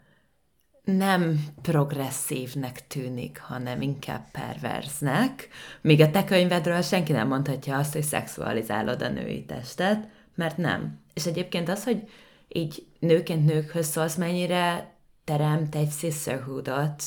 [0.83, 5.47] nem progresszívnek tűnik, hanem inkább perverznek,
[5.81, 10.99] míg a te könyvedről senki nem mondhatja azt, hogy szexualizálod a női testet, mert nem.
[11.13, 12.09] És egyébként az, hogy
[12.47, 14.95] így nőként nőkhöz szólsz, mennyire
[15.27, 17.03] teremt egy sisterhoodot,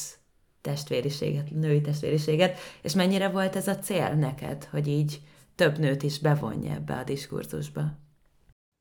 [0.61, 5.21] testvériséget, női testvériséget, és mennyire volt ez a cél neked, hogy így
[5.55, 7.83] több nőt is bevonja ebbe a diskurzusba?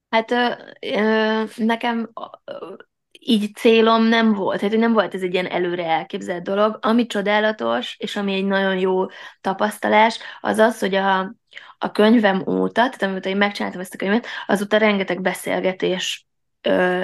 [0.09, 2.09] Hát ö, ö, nekem
[3.19, 6.77] így célom nem volt, tehát nem volt ez egy ilyen előre elképzelt dolog.
[6.81, 9.05] Ami csodálatos, és ami egy nagyon jó
[9.41, 11.35] tapasztalás, az az, hogy a,
[11.77, 16.27] a könyvem óta, tehát amióta én megcsináltam ezt a könyvet, azóta rengeteg beszélgetés
[16.61, 17.03] ö,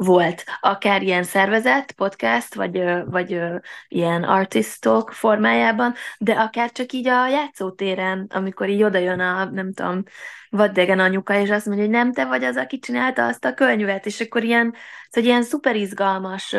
[0.00, 3.40] volt, akár ilyen szervezet, podcast, vagy, vagy
[3.88, 9.72] ilyen artistok formájában, de akár csak így a játszótéren, amikor így oda jön a, nem
[9.72, 10.02] tudom,
[10.50, 14.06] vaddegen anyuka, és azt mondja, hogy nem te vagy az, aki csinálta azt a könyvet,
[14.06, 14.74] és akkor ilyen,
[15.10, 16.56] szóval ilyen szuper izgalmas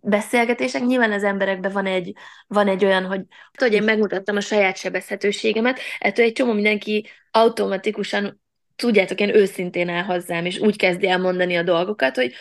[0.00, 2.12] beszélgetések, nyilván az emberekben van egy,
[2.46, 3.22] van egy olyan, hogy,
[3.58, 8.41] hogy én megmutattam a saját sebezhetőségemet, ettől egy csomó mindenki automatikusan,
[8.82, 12.32] tudjátok, én őszintén el hozzám, és úgy kezdi el mondani a dolgokat, hogy,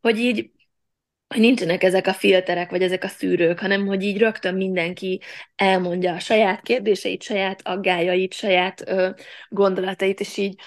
[0.00, 0.50] hogy így
[1.28, 5.20] hogy nincsenek ezek a filterek, vagy ezek a szűrők, hanem hogy így rögtön mindenki
[5.54, 9.10] elmondja a saját kérdéseit, saját aggájait, saját ö,
[9.48, 10.60] gondolatait, és így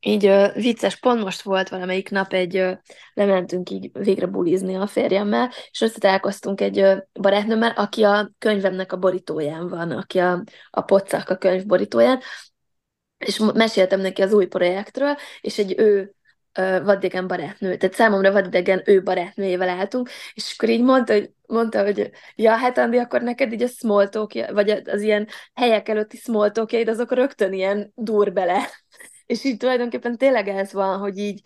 [0.00, 2.72] így ö, vicces, pont most volt valamelyik nap egy, ö,
[3.14, 8.98] lementünk így végre bulizni a férjemmel, és összetalálkoztunk egy ö, barátnőmmel, aki a könyvemnek a
[8.98, 12.20] borítóján van, aki a, a pocak a könyv borítóján,
[13.18, 16.14] és meséltem neki az új projektről, és egy ő
[16.82, 22.10] vadidegen barátnő, tehát számomra vadidegen ő barátnőjével álltunk, és akkor így mondta, hogy, mondta, hogy
[22.34, 24.08] ja, hát Andi, akkor neked így a small
[24.52, 28.68] vagy az ilyen helyek előtti small talkjaid, azok rögtön ilyen dur bele.
[29.26, 31.40] És így tulajdonképpen tényleg ez van, hogy így,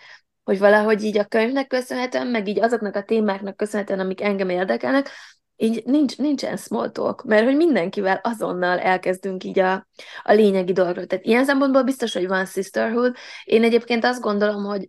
[0.45, 5.11] hogy valahogy így a könyvnek köszönhetően, meg így azoknak a témáknak köszönhetően, amik engem érdekelnek,
[5.61, 9.89] így nincs, nincsen small talk, mert hogy mindenkivel azonnal elkezdünk így a,
[10.23, 11.07] a lényegi dolgokról.
[11.07, 13.17] Tehát ilyen szempontból biztos, hogy van sisterhood.
[13.45, 14.89] Én egyébként azt gondolom, hogy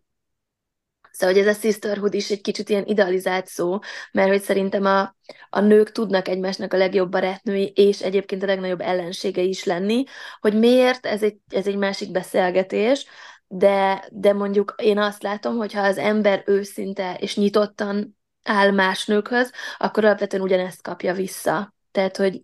[1.11, 3.79] Szóval, hogy ez a sisterhood is egy kicsit ilyen idealizált szó,
[4.11, 5.15] mert hogy szerintem a,
[5.49, 10.03] a nők tudnak egymásnak a legjobb barátnői, és egyébként a legnagyobb ellenségei is lenni,
[10.39, 13.05] hogy miért, ez egy, ez egy másik beszélgetés,
[13.47, 18.18] de, de mondjuk én azt látom, hogy ha az ember őszinte és nyitottan
[18.49, 21.73] áll más nőkhöz, akkor alapvetően ugyanezt kapja vissza.
[21.91, 22.43] Tehát, hogy,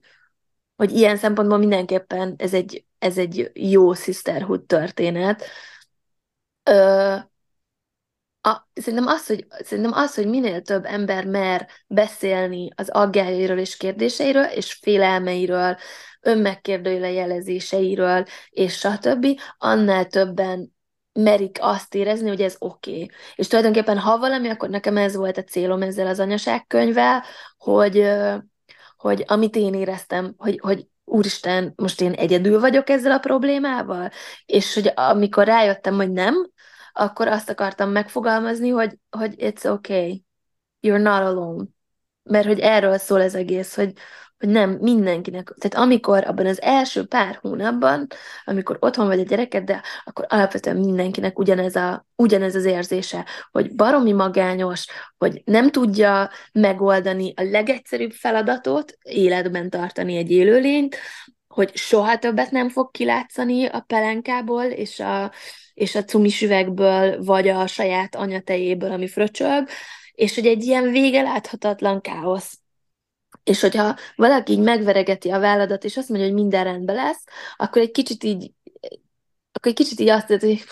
[0.76, 5.44] hogy ilyen szempontból mindenképpen ez egy, ez egy jó sisterhood történet.
[6.64, 7.16] Ö,
[8.42, 13.78] a, szerintem, az, hogy, szerintem az, hogy minél több ember mer beszélni az aggájairól és
[13.78, 15.78] kérdéseiről, és félelmeiről,
[16.22, 20.75] önmegkérdőjelezéseiről, és stb., annál többen
[21.20, 22.92] merik azt érezni, hogy ez oké.
[22.92, 23.10] Okay.
[23.36, 27.24] És tulajdonképpen, ha valami, akkor nekem ez volt a célom ezzel az anyaságkönyvvel,
[27.58, 28.10] hogy,
[28.98, 34.10] hogy amit én éreztem, hogy, hogy úristen, most én egyedül vagyok ezzel a problémával,
[34.46, 36.50] és hogy amikor rájöttem, hogy nem,
[36.94, 40.24] akkor azt akartam megfogalmazni, hogy, hogy it's okay,
[40.82, 41.64] you're not alone.
[42.24, 43.94] Mert hogy erről szól ez egész, hogy,
[44.38, 48.08] hogy nem mindenkinek, tehát amikor abban az első pár hónapban,
[48.46, 53.76] amikor otthon vagy a gyereked, de akkor alapvetően mindenkinek ugyanez, a, ugyanez az érzése, hogy
[53.76, 54.86] baromi magányos,
[55.18, 60.98] hogy nem tudja megoldani a legegyszerűbb feladatot, életben tartani egy élőlényt,
[61.48, 65.32] hogy soha többet nem fog kilátszani a pelenkából, és a,
[65.74, 69.68] és a cumis üvegből, vagy a saját anyatejéből, ami fröcsög,
[70.12, 72.60] és hogy egy ilyen vége láthatatlan káosz.
[73.46, 77.24] És hogyha valaki így megveregeti a válladat, és azt mondja, hogy minden rendben lesz,
[77.56, 78.52] akkor egy kicsit így,
[79.52, 80.66] akkor egy kicsit így azt mondja, hogy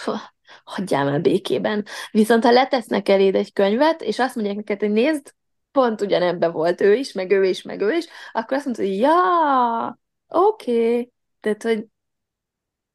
[0.64, 1.86] hagyjál el békében.
[2.12, 5.34] Viszont ha letesznek eléd egy könyvet, és azt mondják neked, hogy nézd,
[5.72, 8.98] pont ugyanebben volt ő is, meg ő is, meg ő is, akkor azt mondod, hogy
[8.98, 10.90] ja, oké.
[10.90, 11.12] Okay.
[11.40, 11.86] Tehát, hogy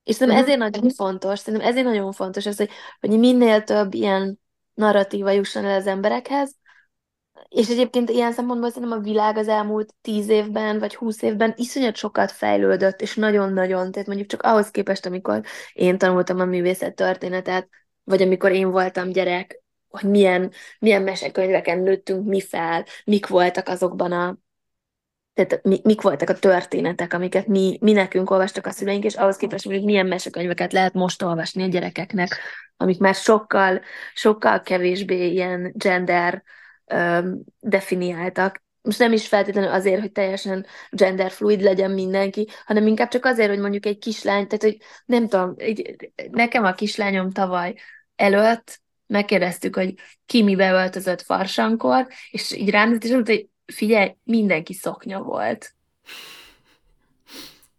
[0.08, 4.40] és szerintem ezért nagyon fontos, szerintem ezért nagyon fontos ez, hogy, hogy minél több ilyen
[4.74, 6.54] narratíva jusson el az emberekhez,
[7.48, 11.96] és egyébként ilyen szempontból szerintem a világ az elmúlt tíz évben, vagy húsz évben iszonyat
[11.96, 17.68] sokat fejlődött, és nagyon-nagyon, tehát mondjuk csak ahhoz képest, amikor én tanultam a művészet történetet,
[18.04, 24.12] vagy amikor én voltam gyerek, hogy milyen, milyen mesekönyveken nőttünk mi fel, mik voltak azokban
[24.12, 24.38] a
[25.34, 29.36] tehát mi, mik voltak a történetek, amiket mi, mi nekünk olvastak a szüleink, és ahhoz
[29.36, 32.40] képest hogy milyen mesekönyveket lehet most olvasni a gyerekeknek,
[32.76, 33.80] amik már sokkal,
[34.14, 36.42] sokkal kevésbé ilyen gender
[36.94, 38.62] um, definiáltak.
[38.82, 43.58] Most nem is feltétlenül azért, hogy teljesen genderfluid legyen mindenki, hanem inkább csak azért, hogy
[43.58, 47.74] mondjuk egy kislány, tehát hogy nem tudom, egy, nekem a kislányom tavaly
[48.16, 49.94] előtt megkérdeztük, hogy
[50.26, 55.74] ki mi beöltözött farsankor, és így rám, és mondta, hogy figyelj, mindenki szoknya volt.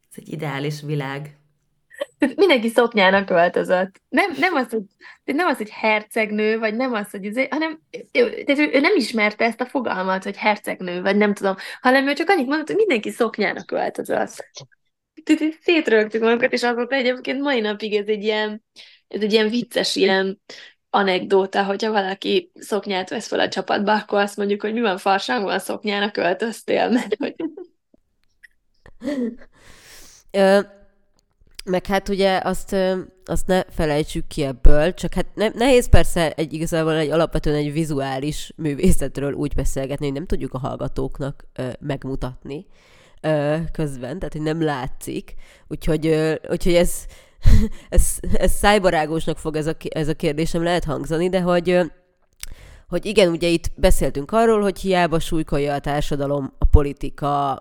[0.09, 1.38] Ez egy ideális világ.
[2.35, 4.01] Mindenki szoknyának öltözött.
[4.09, 4.83] Nem, nem, az, hogy,
[5.35, 7.81] nem az, hogy hercegnő, vagy nem az, hogy ez, hanem
[8.21, 12.13] tehát ő, ő nem ismerte ezt a fogalmat, hogy hercegnő, vagy nem tudom, hanem ő
[12.13, 14.47] csak annyit mondott, hogy mindenki szoknyának öltözött.
[15.61, 18.63] Szétrögtük magunkat, és azóta egyébként mai napig ez egy ilyen,
[19.07, 20.41] ez egy ilyen vicces, ilyen
[20.89, 25.59] anekdóta, hogyha valaki szoknyát vesz fel a csapatba, akkor azt mondjuk, hogy mi van farsangban
[25.59, 27.35] szoknyának öltöztél, mert hogy...
[31.69, 32.75] Ö, meg hát ugye azt,
[33.25, 37.73] azt ne felejtsük ki ebből, csak hát ne, nehéz persze egy igazából egy alapvetően egy
[37.73, 42.65] vizuális művészetről úgy beszélgetni, hogy nem tudjuk a hallgatóknak ö, megmutatni
[43.21, 45.33] ö, közben, tehát hogy nem látszik,
[45.67, 47.05] úgyhogy, ö, úgyhogy ez
[47.89, 51.79] ez, ez szájbarágosnak fog ez a, ez a kérdésem lehet hangzani, de hogy,
[52.87, 57.51] hogy igen, ugye itt beszéltünk arról, hogy hiába súlykolja a társadalom, a politika,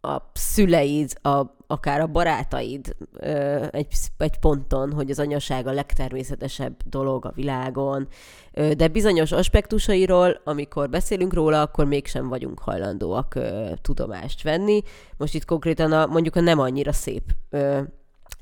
[0.00, 3.86] a szüleid, a, akár a barátaid ö, egy,
[4.18, 8.08] egy ponton, hogy az anyaság a legtermészetesebb dolog a világon,
[8.52, 14.82] ö, de bizonyos aspektusairól, amikor beszélünk róla, akkor mégsem vagyunk hajlandóak ö, tudomást venni.
[15.16, 17.80] Most itt konkrétan a, mondjuk a nem annyira szép, ö,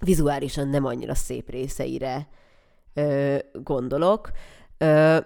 [0.01, 2.29] vizuálisan nem annyira szép részeire
[2.95, 4.31] ö, gondolok.
[4.79, 5.19] Ö,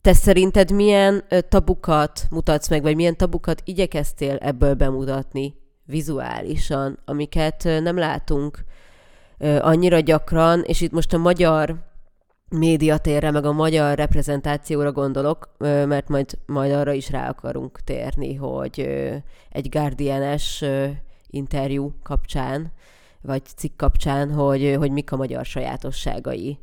[0.00, 5.54] te szerinted milyen tabukat mutatsz meg, vagy milyen tabukat igyekeztél ebből bemutatni
[5.86, 8.64] vizuálisan, amiket nem látunk
[9.60, 11.84] annyira gyakran, és itt most a magyar
[12.48, 18.80] médiatérre, meg a magyar reprezentációra gondolok, mert majd, majd arra is rá akarunk térni, hogy
[19.50, 20.64] egy Guardian-es
[21.26, 22.72] interjú kapcsán,
[23.20, 26.58] vagy cikk kapcsán, hogy, hogy mik a magyar sajátosságai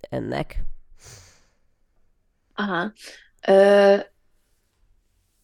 [0.00, 0.64] ennek.
[2.54, 2.92] Aha.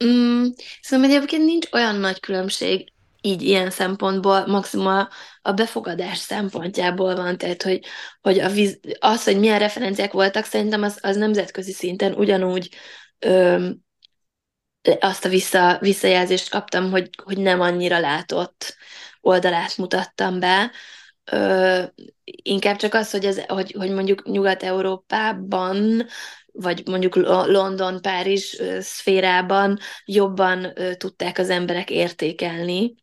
[0.04, 0.46] Mm,
[0.82, 5.08] szóval egyébként nincs olyan nagy különbség így ilyen szempontból, maximum a,
[5.42, 7.84] a befogadás szempontjából van, tehát hogy,
[8.20, 12.68] hogy a víz, az, hogy milyen referenciák voltak, szerintem az, az nemzetközi szinten ugyanúgy
[13.18, 13.68] ö,
[15.00, 18.76] azt a vissza, visszajelzést kaptam, hogy, hogy nem annyira látott
[19.20, 20.70] oldalát mutattam be.
[21.24, 21.82] Ö,
[22.24, 26.06] inkább csak az, hogy, ez, hogy, hogy mondjuk Nyugat-Európában
[26.52, 32.94] vagy mondjuk London, Párizs szférában jobban tudták az emberek értékelni.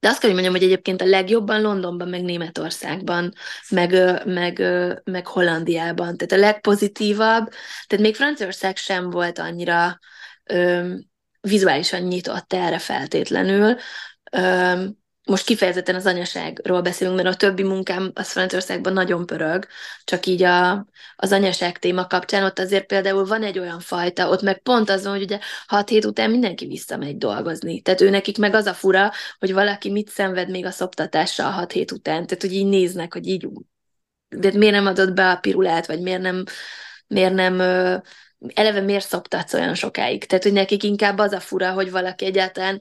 [0.00, 3.32] De azt kell, hogy mondjam, hogy egyébként a legjobban Londonban, meg Németországban,
[3.68, 4.62] meg, meg,
[5.04, 6.16] meg Hollandiában.
[6.16, 7.48] Tehát a legpozitívabb,
[7.86, 9.98] tehát még Franciaország sem volt annyira
[10.44, 10.94] ö,
[11.40, 13.76] vizuálisan nyitott erre feltétlenül.
[14.32, 14.84] Ö,
[15.30, 19.66] most kifejezetten az anyaságról beszélünk, mert a többi munkám az Franciaországban nagyon pörög,
[20.04, 24.42] csak így a, az anyaság téma kapcsán ott azért például van egy olyan fajta, ott
[24.42, 27.80] meg pont az van, hogy ugye hat hét után mindenki visszamegy dolgozni.
[27.80, 31.72] Tehát ő nekik meg az a fura, hogy valaki mit szenved még a szoptatással hat
[31.72, 32.26] hét után.
[32.26, 33.48] Tehát, hogy így néznek, hogy így
[34.28, 36.44] de miért nem adott be a pirulát, vagy miért nem,
[37.06, 37.60] miért nem
[38.54, 40.24] eleve miért szoptatsz olyan sokáig?
[40.24, 42.80] Tehát, hogy nekik inkább az a fura, hogy valaki egyáltalán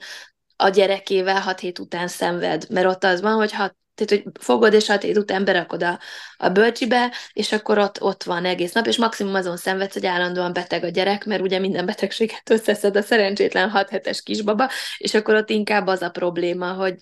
[0.62, 4.74] a gyerekével hat hét után szenved, mert ott az van, hogy hat, tehát, hogy fogod,
[4.74, 6.00] és hat hét után berakod a,
[6.38, 10.54] a bölcsibe, és akkor ott, ott van egész nap, és maximum azon szenvedsz, hogy állandóan
[10.54, 15.36] beteg a gyerek, mert ugye minden betegséget összeszed a szerencsétlen hat hetes kisbaba, és akkor
[15.36, 16.95] ott inkább az a probléma, hogy,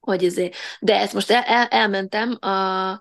[0.00, 0.54] hogy ezért.
[0.80, 3.00] De ezt most el, el, elmentem a,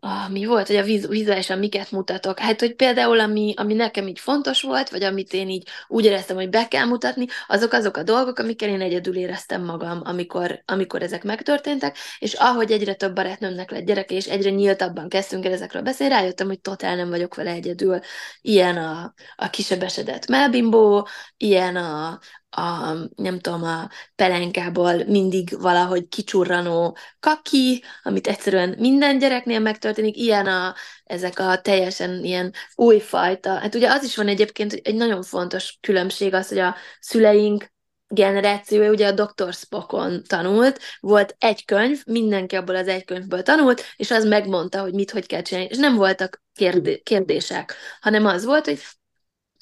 [0.00, 2.38] ah, mi volt, hogy a víz, vizuálisan miket mutatok.
[2.38, 6.36] Hát, hogy például, ami, ami nekem így fontos volt, vagy amit én így úgy éreztem,
[6.36, 11.02] hogy be kell mutatni, azok azok a dolgok, amikkel én egyedül éreztem magam, amikor, amikor
[11.02, 15.82] ezek megtörténtek, és ahogy egyre több barátnőmnek lett gyereke, és egyre nyíltabban kezdtünk el ezekről
[15.82, 18.00] beszélni, rájöttem, hogy totál nem vagyok vele egyedül.
[18.40, 22.18] Ilyen a, a kisebesedett melbimbó, ilyen a,
[22.50, 30.46] a, nem tudom, a pelenkából mindig valahogy kicsurranó kaki, amit egyszerűen minden gyereknél megtörténik, ilyen
[30.46, 33.58] a, ezek a teljesen ilyen újfajta.
[33.58, 37.72] Hát ugye az is van egyébként egy nagyon fontos különbség az, hogy a szüleink
[38.08, 39.52] generációja ugye a Dr.
[39.52, 44.92] Spockon tanult, volt egy könyv, mindenki abból az egy könyvből tanult, és az megmondta, hogy
[44.92, 48.80] mit, hogy kell csinálni, és nem voltak kérdé- kérdések, hanem az volt, hogy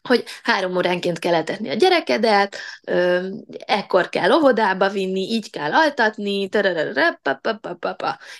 [0.06, 3.28] hogy három óránként kell etetni a gyerekedet, ö,
[3.66, 6.48] ekkor kell óvodába vinni, így kell altatni,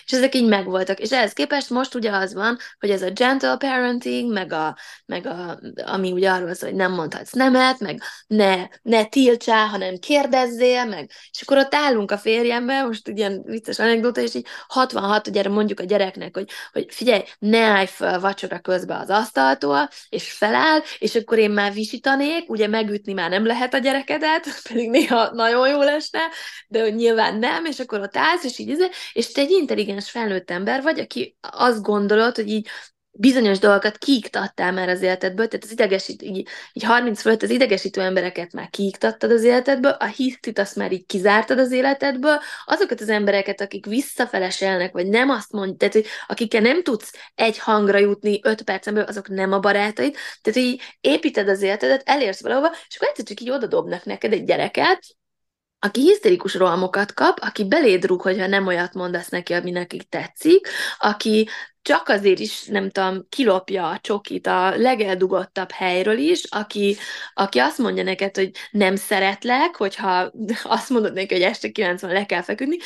[0.05, 0.99] és ezek így megvoltak.
[0.99, 5.25] És ehhez képest most ugye az van, hogy ez a gentle parenting, meg, a, meg
[5.25, 10.85] a, ami ugye arról szól, hogy nem mondhatsz nemet, meg ne, ne tiltsál, hanem kérdezzél,
[10.85, 15.49] meg, és akkor ott állunk a férjembe, most ilyen vicces anekdóta, és így 66, ugye
[15.49, 20.79] mondjuk a gyereknek, hogy, hogy figyelj, ne állj fel vacsora közben az asztaltól, és feláll,
[20.99, 25.69] és akkor én már visítanék, ugye megütni már nem lehet a gyerekedet, pedig néha nagyon
[25.69, 26.19] jó lesne,
[26.67, 30.51] de nyilván nem, és akkor ott állsz, és így, izé, és te egy intelligens felnőtt
[30.51, 32.67] ember vagy, aki azt gondolod, hogy így
[33.17, 38.01] bizonyos dolgokat kiiktattál már az életedből, tehát az idegesít, így, így 30 fölött az idegesítő
[38.01, 43.09] embereket már kiiktattad az életedből, a hitit azt már így kizártad az életedből, azokat az
[43.09, 48.39] embereket, akik visszafeleselnek, vagy nem azt mondják, tehát hogy akikkel nem tudsz egy hangra jutni
[48.43, 52.95] 5 percen belül, azok nem a barátaid, tehát így építed az életedet, elérsz valahova, és
[52.95, 55.16] akkor egyszer csak így odadobnak neked egy gyereket,
[55.79, 60.67] aki hiszterikus rohamokat kap, aki beléd rúg, hogyha nem olyat mondasz neki, ami nekik tetszik,
[60.97, 61.47] aki
[61.81, 66.97] csak azért is, nem tudom, kilopja a csokit a legeldugottabb helyről is, aki,
[67.33, 70.31] aki azt mondja neked, hogy nem szeretlek, hogyha
[70.63, 72.77] azt mondod neki, hogy este 90 le kell feküdni,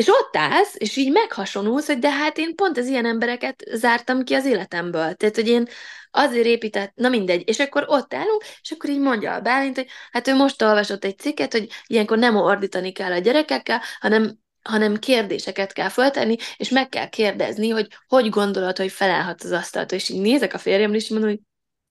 [0.00, 4.24] És ott állsz, és így meghasonulsz, hogy de hát én pont az ilyen embereket zártam
[4.24, 5.14] ki az életemből.
[5.14, 5.68] Tehát, hogy én
[6.10, 9.86] azért épített, na mindegy, és akkor ott állunk, és akkor így mondja a Bálint, hogy
[10.10, 14.98] hát ő most olvasott egy cikket, hogy ilyenkor nem ordítani kell a gyerekekkel, hanem hanem
[14.98, 20.08] kérdéseket kell föltenni, és meg kell kérdezni, hogy hogy gondolod, hogy felállhatsz az asztalt, és
[20.08, 21.40] így nézek a férjemre, és mondom, hogy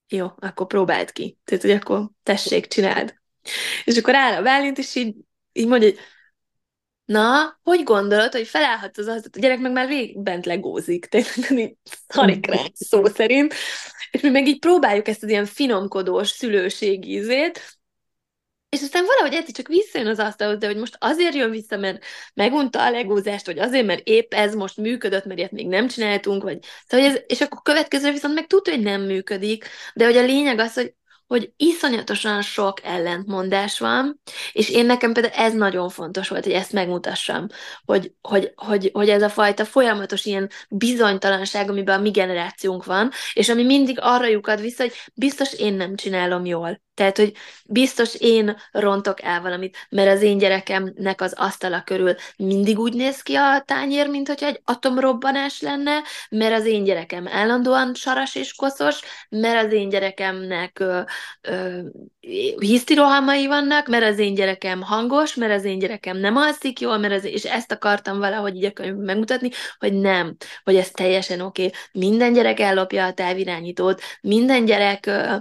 [0.07, 1.37] jó, akkor próbáld ki.
[1.43, 3.15] Tehát, hogy akkor tessék, csináld.
[3.83, 5.15] És akkor áll a Bálint, és így,
[5.53, 5.99] így mondja, hogy
[7.09, 11.51] na, hogy gondolod, hogy felállhatsz az asztalt, a gyerek meg már végig bent legózik, tehát
[11.51, 11.75] így
[12.07, 13.53] szarik rá szó szerint,
[14.11, 17.79] és mi meg így próbáljuk ezt az ilyen finomkodós szülőségi ízét,
[18.69, 22.03] és aztán valahogy egyszer csak visszajön az asztalhoz, de hogy most azért jön vissza, mert
[22.33, 26.43] megunta a legózást, vagy azért, mert épp ez most működött, mert ilyet még nem csináltunk,
[26.43, 26.57] vagy...
[26.87, 30.59] Szóval ez, és akkor következőre viszont meg tudja, hogy nem működik, de hogy a lényeg
[30.59, 30.93] az, hogy
[31.29, 34.21] hogy iszonyatosan sok ellentmondás van,
[34.51, 37.47] és én nekem például ez nagyon fontos volt, hogy ezt megmutassam,
[37.85, 43.11] hogy, hogy, hogy, hogy ez a fajta folyamatos ilyen bizonytalanság, amiben a mi generációnk van,
[43.33, 46.81] és ami mindig arra lyukad vissza, hogy biztos én nem csinálom jól.
[46.99, 47.33] Tehát, hogy
[47.65, 53.21] biztos én rontok el valamit, mert az én gyerekemnek az asztala körül mindig úgy néz
[53.21, 58.53] ki a tányér, mint hogyha egy atomrobbanás lenne, mert az én gyerekem állandóan saras és
[58.53, 61.01] koszos, mert az én gyerekemnek ö,
[61.41, 61.79] ö,
[62.59, 67.13] hisztirohamai vannak, mert az én gyerekem hangos, mert az én gyerekem nem alszik jól, mert
[67.13, 71.65] az, és ezt akartam valahogy így a könyvben megmutatni, hogy nem, hogy ez teljesen oké.
[71.65, 71.79] Okay.
[71.91, 75.35] Minden gyerek ellopja a távirányítót, minden gyerek ö,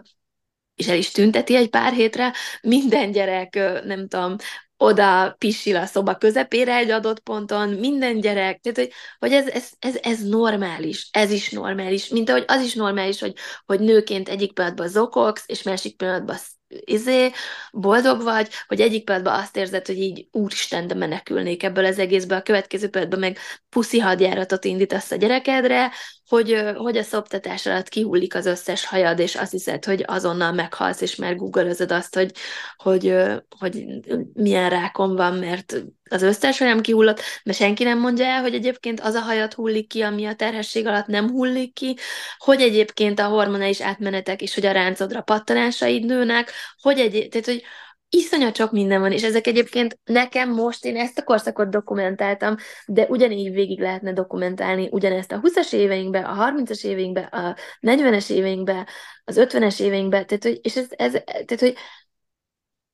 [0.79, 3.55] és el is tünteti egy pár hétre, minden gyerek,
[3.85, 4.37] nem tudom,
[4.76, 9.70] oda pisil a szoba közepére egy adott ponton, minden gyerek, tehát hogy, hogy ez, ez,
[9.79, 13.35] ez, ez normális, ez is normális, mint ahogy az is normális, hogy,
[13.66, 16.37] hogy nőként egyik pillanatban zokogsz, és másik pillanatban
[16.68, 17.31] izé,
[17.72, 22.39] boldog vagy, hogy egyik pillanatban azt érzed, hogy így úristen, de menekülnék ebből az egészből,
[22.39, 25.93] a következő pillanatban meg puszi hadjáratot indítasz a gyerekedre,
[26.29, 31.01] hogy, hogy a szoptatás alatt kihullik az összes hajad, és azt hiszed, hogy azonnal meghalsz,
[31.01, 32.33] és már googleözöd azt, hogy,
[32.76, 33.14] hogy,
[33.59, 33.87] hogy
[34.35, 39.01] milyen rákom van, mert az összes hajam kihullott, mert senki nem mondja el, hogy egyébként
[39.01, 41.97] az a hajat hullik ki, ami a terhesség alatt nem hullik ki,
[42.39, 46.53] hogy egyébként a hormonális átmenetek és hogy a ráncodra pattanásaid nőnek,
[46.83, 47.62] hogy egy, tehát, hogy
[48.11, 52.56] iszonyat sok minden van, és ezek egyébként nekem most, én ezt a korszakot dokumentáltam,
[52.86, 58.88] de ugyanígy végig lehetne dokumentálni ugyanezt a 20-as éveinkbe, a 30-as éveinkbe, a 40-es éveinkbe,
[59.24, 61.74] az 50-es éveinkbe, tehát, hogy, és ez, ez, tehát, hogy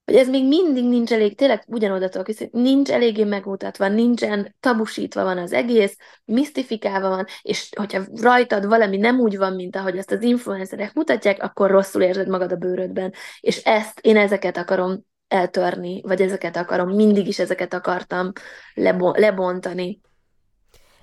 [0.05, 5.39] hogy ez még mindig nincs elég, tényleg ugyanoda hogy nincs eléggé megmutatva, nincsen tabusítva van
[5.39, 10.23] az egész, misztifikálva van, és hogyha rajtad valami nem úgy van, mint ahogy ezt az
[10.23, 13.13] influencerek mutatják, akkor rosszul érzed magad a bőrödben.
[13.41, 18.33] És ezt, én ezeket akarom eltörni, vagy ezeket akarom, mindig is ezeket akartam
[18.75, 20.01] lebon- lebontani.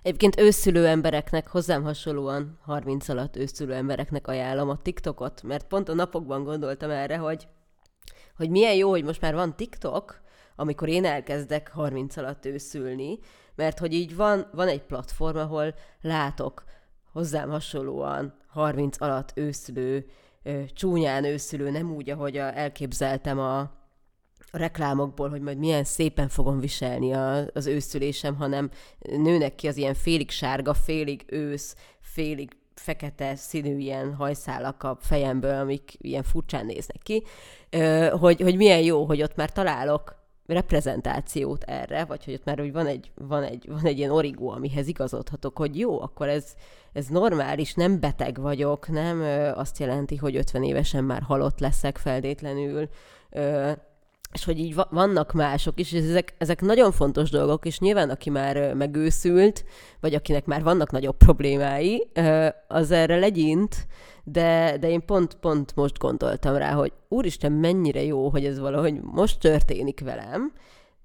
[0.01, 5.93] Egyébként őszülő embereknek, hozzám hasonlóan 30 alatt őszülő embereknek ajánlom a TikTokot, mert pont a
[5.93, 7.47] napokban gondoltam erre, hogy
[8.35, 10.21] hogy milyen jó, hogy most már van TikTok,
[10.55, 13.19] amikor én elkezdek 30 alatt őszülni,
[13.55, 16.63] mert hogy így van, van egy platform, ahol látok
[17.11, 20.05] hozzám hasonlóan 30 alatt őszülő,
[20.73, 23.59] csúnyán őszülő, nem úgy, ahogy elképzeltem a,
[24.51, 28.69] a reklámokból, hogy majd milyen szépen fogom viselni a, az őszülésem, hanem
[28.99, 35.59] nőnek ki az ilyen félig sárga, félig ősz, félig fekete színű ilyen hajszálak a fejemből,
[35.59, 37.23] amik ilyen furcsán néznek ki,
[38.11, 42.71] hogy, hogy milyen jó, hogy ott már találok reprezentációt erre, vagy hogy ott már hogy
[42.71, 46.53] van egy, van egy, van egy ilyen origó, amihez igazodhatok, hogy jó, akkor ez,
[46.93, 49.21] ez normális, nem beteg vagyok, nem
[49.55, 52.89] azt jelenti, hogy 50 évesen már halott leszek feldétlenül,
[54.33, 58.29] és hogy így vannak mások is, és ezek, ezek nagyon fontos dolgok, és nyilván aki
[58.29, 59.65] már megőszült,
[59.99, 62.11] vagy akinek már vannak nagyobb problémái,
[62.67, 63.87] az erre legyint,
[64.23, 69.01] de, de én pont, pont most gondoltam rá, hogy úristen, mennyire jó, hogy ez valahogy
[69.01, 70.53] most történik velem,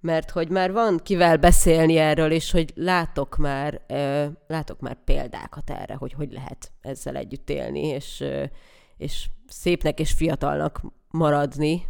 [0.01, 3.81] mert hogy már van kivel beszélni erről, és hogy látok már,
[4.47, 8.25] látok már példákat erre, hogy hogy lehet ezzel együtt élni, és,
[8.97, 11.87] és szépnek és fiatalnak maradni,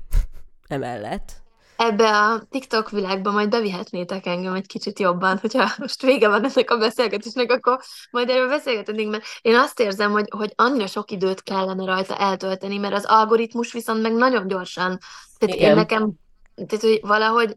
[0.69, 1.45] emellett.
[1.77, 6.71] Ebbe a TikTok világba majd bevihetnétek engem egy kicsit jobban, hogyha most vége van ennek
[6.71, 11.43] a beszélgetésnek, akkor majd erről beszélgetünk, mert én azt érzem, hogy, hogy annyira sok időt
[11.43, 14.99] kellene rajta eltölteni, mert az algoritmus viszont meg nagyon gyorsan,
[15.39, 15.69] tehát Igen.
[15.71, 16.13] én nekem,
[16.55, 17.57] tehát hogy valahogy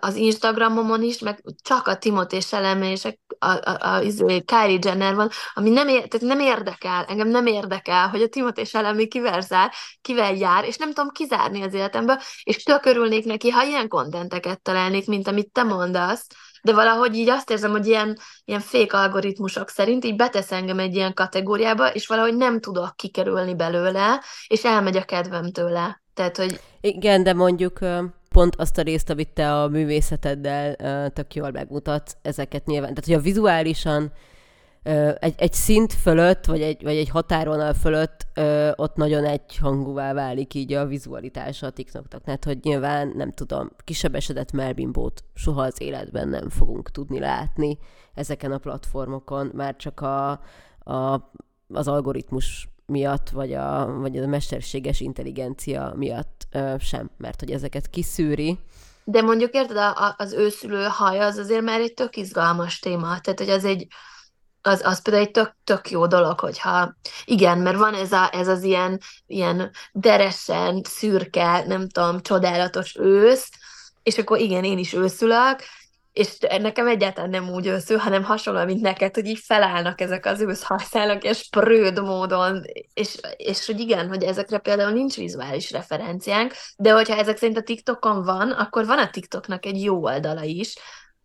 [0.00, 4.78] az Instagramomon is, meg csak a Timothy Seleme és a, a, a, a, izé, Kylie
[4.82, 9.04] Jenner van, ami nem, ér, tehát nem érdekel, engem nem érdekel, hogy a Timothy Seleme
[9.04, 13.64] kivel zár, kivel jár, és nem tudom kizárni az életemből, és tök örülnék neki, ha
[13.64, 16.26] ilyen kontenteket találnék, mint amit te mondasz,
[16.62, 20.94] de valahogy így azt érzem, hogy ilyen, ilyen fék algoritmusok szerint így betesz engem egy
[20.94, 26.02] ilyen kategóriába, és valahogy nem tudok kikerülni belőle, és elmegy a kedvem tőle.
[26.14, 26.60] Tehát, hogy...
[26.80, 27.78] Igen, de mondjuk
[28.36, 30.76] pont azt a részt, amit te a művészeteddel
[31.10, 32.88] tök jól megmutatsz, ezeket nyilván.
[32.88, 34.12] Tehát, hogy a vizuálisan
[35.18, 38.26] egy, egy szint fölött, vagy egy, vagy egy határvonal fölött
[38.74, 42.22] ott nagyon egy hangúvá válik így a vizualitása a TikToknak.
[42.22, 47.78] Tehát, hogy nyilván, nem tudom, kisebesedett Melbimbót soha az életben nem fogunk tudni látni
[48.14, 50.30] ezeken a platformokon, már csak a,
[50.78, 51.30] a,
[51.68, 57.90] az algoritmus miatt, vagy a, vagy a mesterséges intelligencia miatt ö, sem, mert hogy ezeket
[57.90, 58.58] kiszűri.
[59.04, 63.38] De mondjuk érted, a, az őszülő haj az azért már egy tök izgalmas téma, tehát
[63.38, 63.86] hogy az egy,
[64.62, 68.48] az, az például egy tök, tök jó dolog, hogyha igen, mert van ez, a, ez
[68.48, 73.50] az ilyen, ilyen deresen, szürke, nem tudom, csodálatos ősz,
[74.02, 75.62] és akkor igen, én is őszülök,
[76.16, 80.40] és nekem egyáltalán nem úgy őszül, hanem hasonló, mint neked, hogy így felállnak ezek az
[80.40, 82.62] őszhajszálak, és prőd módon,
[82.94, 87.62] és, és hogy igen, hogy ezekre például nincs vizuális referenciánk, de hogyha ezek szerint a
[87.62, 90.74] TikTokon van, akkor van a TikToknak egy jó oldala is,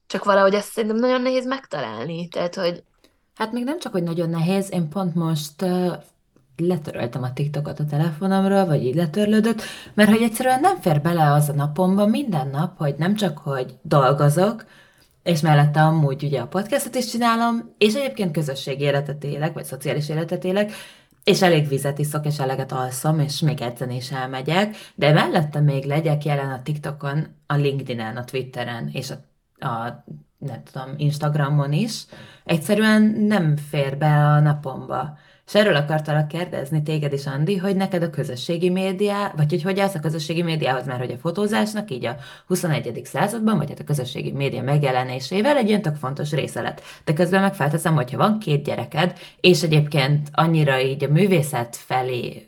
[0.08, 2.84] csak valahogy ezt szerintem nagyon nehéz megtalálni, tehát, hogy
[3.36, 5.66] Hát még nem csak, hogy nagyon nehéz, én pont most
[6.58, 9.62] letöröltem a TikTokot a telefonomról, vagy így letörlődött,
[9.94, 13.76] mert hogy egyszerűen nem fér bele az a napomban minden nap, hogy nem csak, hogy
[13.82, 14.66] dolgozok,
[15.24, 20.10] és mellette amúgy ugye a podcastot is csinálom, és egyébként közösségi életet élek, vagy szociális
[20.10, 20.72] életet élek,
[21.24, 25.86] és elég vizet iszok, és eleget alszom, és még edzeni is elmegyek, de mellette még
[25.86, 30.04] legyek jelen a TikTokon, a LinkedIn-en, a Twitteren, és a, a
[30.38, 32.06] nem tudom, Instagramon is,
[32.44, 35.18] egyszerűen nem fér be a napomba.
[35.52, 39.80] És erről akartalak kérdezni téged is, Andi, hogy neked a közösségi média, vagy hogy hogy
[39.80, 42.16] állsz a közösségi médiához, mert hogy a fotózásnak így a
[42.48, 43.02] 21.
[43.04, 46.82] században, vagy hát a közösségi média megjelenésével egy ilyen tök fontos része lett.
[47.04, 52.48] De közben megfelteszem, hogyha van két gyereked, és egyébként annyira így a művészet felé,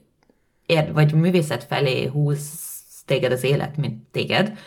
[0.93, 2.59] vagy művészet felé húz
[3.05, 4.57] téged az élet, mint téged,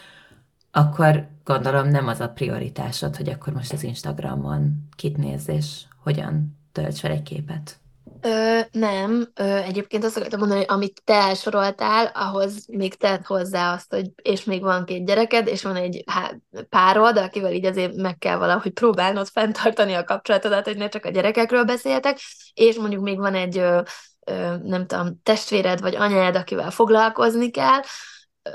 [0.70, 6.58] akkor gondolom nem az a prioritásod, hogy akkor most az Instagramon kit néz és hogyan
[6.72, 7.78] tölts fel egy képet.
[8.20, 13.72] Ö, nem, ö, egyébként azt akartam mondani, hogy amit te elsoroltál, ahhoz még tett hozzá
[13.72, 16.32] azt, hogy és még van két gyereked, és van egy há,
[16.68, 21.10] párod, akivel így azért meg kell valahogy próbálnod fenntartani a kapcsolatodat, hogy ne csak a
[21.10, 22.18] gyerekekről beszéltek,
[22.54, 23.80] és mondjuk még van egy, ö,
[24.26, 27.80] ö, nem tudom, testvéred vagy anyád, akivel foglalkozni kell,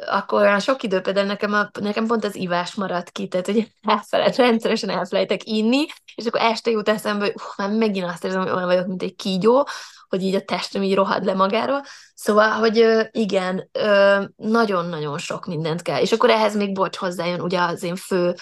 [0.10, 3.72] akkor olyan sok idő például nekem, a, nekem pont az ivás maradt ki, tehát hogy
[3.82, 5.86] elfelejt, rendszeresen elfelejtek inni,
[6.16, 9.04] és akkor este jut eszembe, hogy uh, már megint azt érzem, hogy olyan vagyok, mint
[9.04, 9.68] egy kígyó,
[10.08, 11.84] hogy így a testem így rohad le magáról.
[12.14, 13.70] Szóval, hogy igen,
[14.36, 16.02] nagyon-nagyon sok mindent kell.
[16.02, 18.36] És akkor ehhez még bocs hozzájön ugye az én fő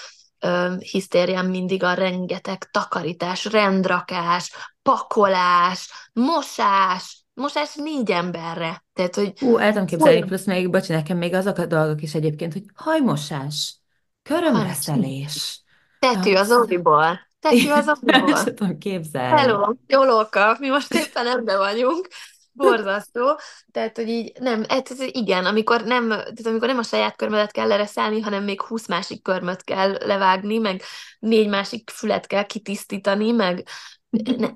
[0.79, 8.83] hisztériám mindig a rengeteg takarítás, rendrakás, pakolás, mosás, mosás négy emberre.
[8.93, 9.33] Tehát, hogy...
[9.41, 12.63] Ú, el tudom képzelni, plusz még, bocsi, nekem még azok a dolgok is egyébként, hogy
[12.75, 13.79] hajmosás,
[14.23, 15.63] körömreszelés.
[15.99, 17.19] Tetű az óviból.
[17.39, 18.35] Tetű az óviból.
[18.35, 19.39] El tudom képzelni.
[19.39, 22.07] Hello, Jolóka, mi most éppen ebbe vagyunk.
[22.51, 23.39] Borzasztó.
[23.71, 27.67] Tehát, hogy így nem, ez, igen, amikor nem, tehát amikor nem a saját körmödet kell
[27.67, 30.81] lereszelni, hanem még húsz másik körmöt kell levágni, meg
[31.19, 33.67] négy másik fület kell kitisztítani, meg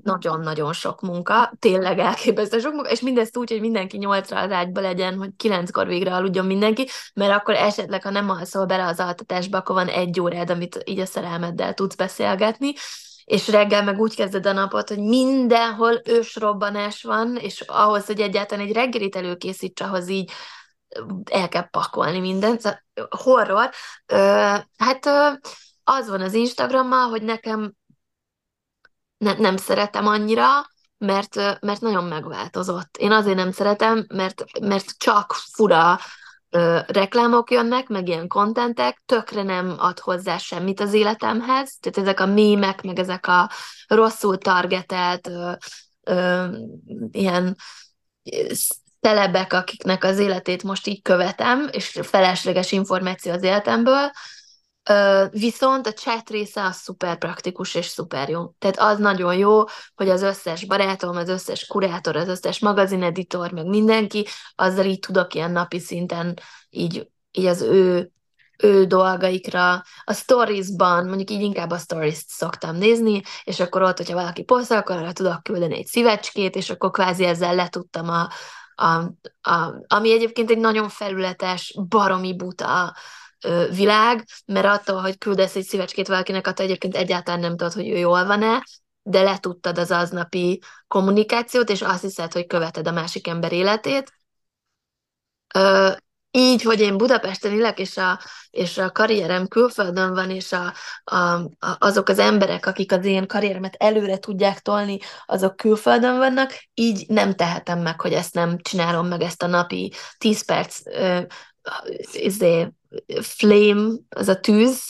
[0.04, 4.82] nagyon-nagyon sok munka, tényleg elképesztő sok munka, és mindezt úgy, hogy mindenki nyolcra az ágyba
[4.82, 9.58] legyen, hogy kilenckor végre aludjon mindenki, mert akkor esetleg, ha nem alszol bele az altatásba,
[9.58, 12.74] akkor van egy órád, amit így a szerelmeddel tudsz beszélgetni,
[13.26, 18.66] és reggel meg úgy kezded a napot, hogy mindenhol ősrobbanás van, és ahhoz, hogy egyáltalán
[18.66, 20.32] egy reggelit előkészíts, ahhoz így
[21.32, 22.62] el kell pakolni mindent.
[22.62, 22.80] Szóval
[23.10, 23.70] horror.
[24.06, 24.16] Ö,
[24.78, 25.30] hát ö,
[25.84, 27.74] az van az Instagrammal, hogy nekem
[29.24, 30.48] ne, nem szeretem annyira,
[30.98, 32.98] mert, mert nagyon megváltozott.
[32.98, 36.00] Én azért nem szeretem, mert, mert csak fura
[36.50, 42.20] ö, reklámok jönnek, meg ilyen kontentek, tökre nem ad hozzá semmit az életemhez, tehát ezek
[42.20, 43.50] a mémek, meg ezek a
[43.88, 45.52] rosszul targetelt ö,
[46.04, 46.46] ö,
[47.12, 47.56] ilyen
[49.00, 54.12] telebek, akiknek az életét most így követem, és felesleges információ az életemből,
[55.32, 58.48] viszont a chat része az szuper praktikus és szuper jó.
[58.60, 59.64] Tehát az nagyon jó,
[59.96, 65.34] hogy az összes barátom, az összes kurátor, az összes magazineditor, meg mindenki, azzal így tudok
[65.34, 68.12] ilyen napi szinten így, így az ő
[68.58, 74.14] ő dolgaikra, a storiesban, mondjuk így inkább a stories-t szoktam nézni, és akkor ott, hogyha
[74.14, 78.30] valaki posztol, akkor arra tudok küldeni egy szívecskét, és akkor kvázi ezzel letudtam a,
[78.76, 78.88] a,
[79.50, 82.96] a, ami egyébként egy nagyon felületes, baromi buta
[83.76, 87.98] világ, mert attól, hogy küldesz egy szívecskét valakinek, attól egyébként egyáltalán nem tudod, hogy ő
[87.98, 88.64] jól van-e,
[89.02, 94.14] de letudtad az aznapi kommunikációt, és azt hiszed, hogy követed a másik ember életét.
[95.54, 95.92] Ö,
[96.32, 98.20] így, hogy én Budapesten élek, és a,
[98.50, 100.74] és a karrierem külföldön van, és a,
[101.04, 106.52] a, a, azok az emberek, akik az én karrieremet előre tudják tolni, azok külföldön vannak,
[106.74, 111.22] így nem tehetem meg, hogy ezt nem csinálom meg, ezt a napi 10 perc ö,
[112.12, 112.72] izé,
[113.22, 114.82] flame, az a tűz,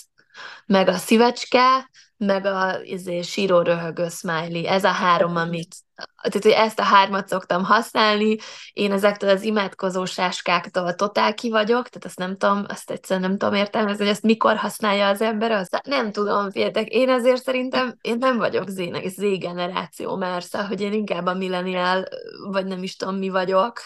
[0.66, 4.66] meg a szívecske, meg a izé, síró röhögő smiley.
[4.66, 8.38] Ez a három, amit tehát, hogy ezt a hármat szoktam használni.
[8.74, 13.38] Én ezektől az imádkozó sáskáktól totál ki vagyok, tehát azt nem tudom, azt egyszerűen nem
[13.38, 16.88] tudom értelmezni, hogy ezt mikor használja az ember, azt nem tudom, féltek.
[16.88, 22.06] Én azért szerintem, én nem vagyok Z-generáció, mert szóval, hogy én inkább a millenial,
[22.49, 23.80] vagy nem is tudom, mi vagyok.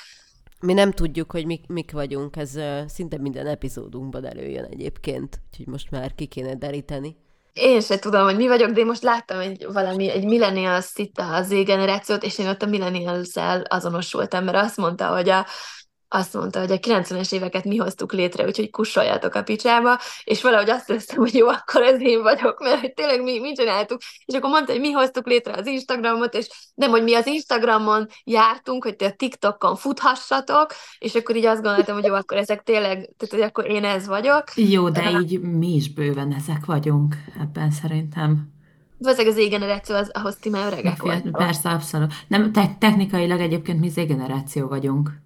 [0.60, 5.68] Mi nem tudjuk, hogy mik, mik vagyunk, ez uh, szinte minden epizódunkban előjön egyébként, úgyhogy
[5.68, 7.16] most már ki kéne deríteni.
[7.54, 11.18] Én se tudom, hogy mi vagyok, de én most láttam egy valami, egy millennials itt
[11.18, 15.46] a Z-generációt, és én ott a millennials-el azonosultam, mert azt mondta, hogy a
[16.10, 20.70] azt mondta, hogy a 90-es éveket mi hoztuk létre, úgyhogy kussoljátok a picsába, és valahogy
[20.70, 24.34] azt hiszem, hogy jó, akkor ez én vagyok, mert hogy tényleg mi, mi csináltuk, és
[24.36, 28.84] akkor mondta, hogy mi hoztuk létre az Instagramot, és nem, hogy mi az Instagramon jártunk,
[28.84, 32.92] hogy te a TikTokon futhassatok, és akkor így azt gondoltam, hogy jó, akkor ezek tényleg,
[33.18, 34.44] tehát hogy akkor én ez vagyok.
[34.56, 38.56] Jó, de így mi is bőven ezek vagyunk ebben szerintem.
[39.00, 40.98] Valószínűleg az Z-generáció, az, ahhoz ti már öregek.
[41.32, 42.14] Persze, abszolút.
[42.28, 45.26] Nem, te- technikailag egyébként mi Z-generáció vagyunk.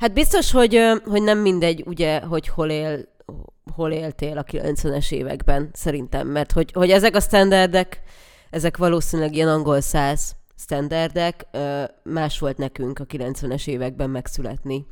[0.00, 3.08] Hát biztos, hogy, hogy nem mindegy, ugye, hogy hol él,
[3.74, 8.02] hol éltél a 90-es években, szerintem, mert hogy, hogy ezek a standardek,
[8.50, 11.46] ezek valószínűleg ilyen angol száz standardek,
[12.02, 14.86] más volt nekünk a 90-es években megszületni.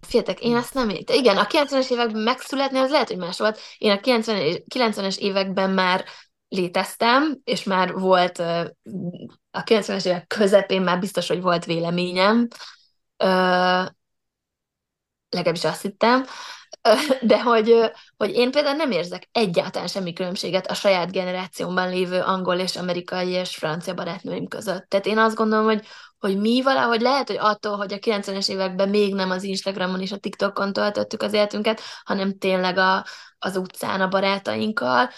[0.00, 1.16] Fiatek, én ezt nem értem.
[1.16, 3.60] Igen, a 90-es években megszületni, az lehet, hogy más volt.
[3.78, 6.04] Én a 90, 90-es években már
[6.48, 8.38] léteztem, és már volt
[9.50, 12.48] a 90-es évek közepén már biztos, hogy volt véleményem,
[15.30, 16.24] legalábbis azt hittem,
[17.20, 22.58] de hogy, hogy én például nem érzek egyáltalán semmi különbséget a saját generációmban lévő angol
[22.58, 24.88] és amerikai és francia barátnőim között.
[24.88, 25.86] Tehát én azt gondolom, hogy,
[26.18, 30.12] hogy mi valahogy lehet, hogy attól, hogy a 90-es években még nem az Instagramon és
[30.12, 33.04] a TikTokon töltöttük az életünket, hanem tényleg a,
[33.38, 35.10] az utcán a barátainkkal,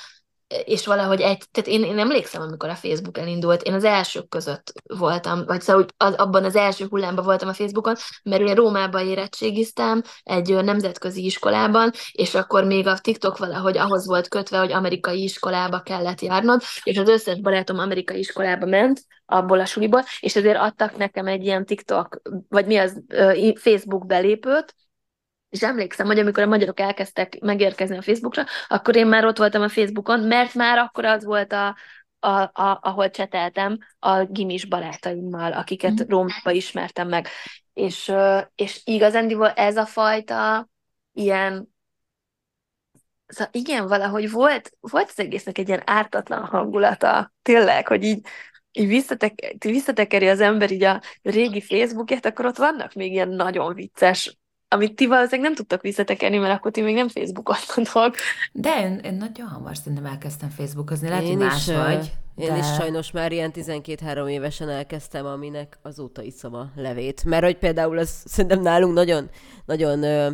[0.65, 4.73] és valahogy egy, tehát én, én emlékszem, amikor a Facebook elindult, én az elsők között
[4.99, 10.03] voltam, vagy szóval az, abban az első hullámban voltam a Facebookon, mert ugye Rómában érettségiztem,
[10.23, 15.81] egy nemzetközi iskolában, és akkor még a TikTok valahogy ahhoz volt kötve, hogy amerikai iskolába
[15.81, 20.97] kellett járnod, és az összes barátom amerikai iskolába ment, abból a suliból, és ezért adtak
[20.97, 23.03] nekem egy ilyen TikTok, vagy mi az,
[23.55, 24.75] Facebook belépőt,
[25.51, 29.63] és emlékszem, hogy amikor a magyarok elkezdtek megérkezni a Facebookra, akkor én már ott voltam
[29.63, 31.77] a Facebookon, mert már akkor az volt a,
[32.19, 36.09] a, a, ahol cseteltem a gimis barátaimmal, akiket mm.
[36.09, 37.29] Rómában ismertem meg.
[37.75, 38.13] És,
[38.55, 40.69] és igazándiból ez a fajta
[41.13, 41.69] ilyen
[43.27, 48.27] Szóval igen, valahogy volt, volt az egésznek egy ilyen ártatlan hangulata, tényleg, hogy így,
[48.73, 53.75] így visszatek, visszatekeri az ember így a régi Facebookját, akkor ott vannak még ilyen nagyon
[53.75, 54.40] vicces
[54.73, 58.15] amit ti valószínűleg nem tudtak visszatekerni, mert akkor ti még nem Facebookoztatok.
[58.53, 62.13] De én, én nagyon hamar szerintem elkezdtem Facebookozni, lehet, én hogy más is, vagy.
[62.37, 62.59] Én de...
[62.59, 67.25] is sajnos már ilyen 12-3 évesen elkezdtem, aminek azóta iszom a levét.
[67.25, 69.31] Mert hogy például az szerintem nálunk nagyon,
[69.65, 70.31] nagyon ö,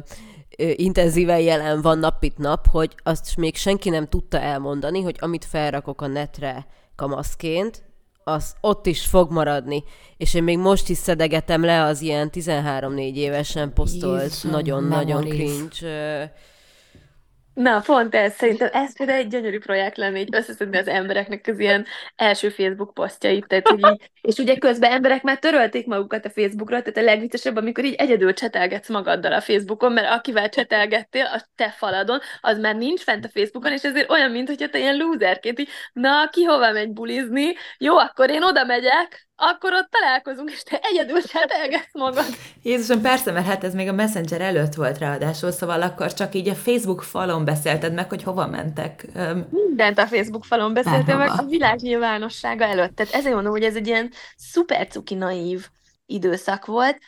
[0.58, 5.16] ö, intenzíven jelen van nap itt nap, hogy azt még senki nem tudta elmondani, hogy
[5.18, 6.66] amit felrakok a netre
[6.96, 7.85] kamaszként,
[8.28, 9.84] az ott is fog maradni.
[10.16, 16.32] És én még most is szedegetem le az ilyen 13-4 évesen posztolt, nagyon-nagyon cringe
[17.56, 21.58] Na, pont ez, szerintem ez például egy gyönyörű projekt lenne, így összeszedni az embereknek az
[21.58, 21.86] ilyen
[22.16, 26.82] első Facebook posztjait, tehát, hogy így, és ugye közben emberek már törölték magukat a Facebookról,
[26.82, 31.70] tehát a legviccesebb, amikor így egyedül csetelgetsz magaddal a Facebookon, mert akivel csetelgettél a te
[31.70, 35.68] faladon, az már nincs fent a Facebookon, és ezért olyan, mint te ilyen lúzerként, így,
[35.92, 40.78] na, ki hova megy bulizni, jó, akkor én oda megyek, akkor ott találkozunk, és te
[40.82, 42.26] egyedül csetelgetsz magad.
[42.62, 46.48] Jézusom, persze, mert hát ez még a Messenger előtt volt ráadásul, szóval akkor csak így
[46.48, 49.06] a Facebook falon beszélted meg, hogy hova mentek.
[49.50, 52.96] Mindent a Facebook falon beszéltél meg a világ nyilvánossága előtt.
[52.96, 55.68] Tehát ezért mondom, hogy ez egy ilyen szuper cuki naív
[56.06, 56.98] időszak volt.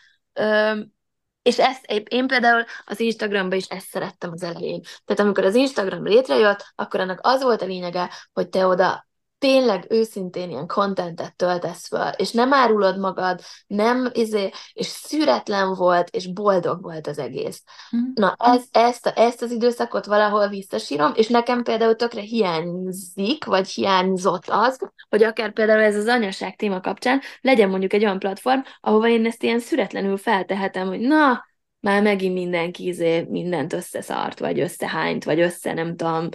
[1.43, 4.81] És ezt én például az Instagramban is ezt szerettem az elején.
[5.05, 9.08] Tehát amikor az Instagram létrejött, akkor annak az volt a lényege, hogy te oda
[9.39, 16.09] tényleg őszintén ilyen kontentet töltesz föl, és nem árulod magad, nem, izé, és szüretlen volt,
[16.09, 17.63] és boldog volt az egész.
[17.97, 18.11] Mm.
[18.15, 24.45] Na, ez, ezt, ezt az időszakot valahol visszasírom, és nekem például tökre hiányzik, vagy hiányzott
[24.49, 24.79] az,
[25.09, 29.27] hogy akár például ez az anyaság téma kapcsán legyen mondjuk egy olyan platform, ahova én
[29.27, 31.47] ezt ilyen szüretlenül feltehetem, hogy na,
[31.81, 36.29] már megint mindenki izé mindent összeszart, vagy összehányt, vagy össze nem tudom,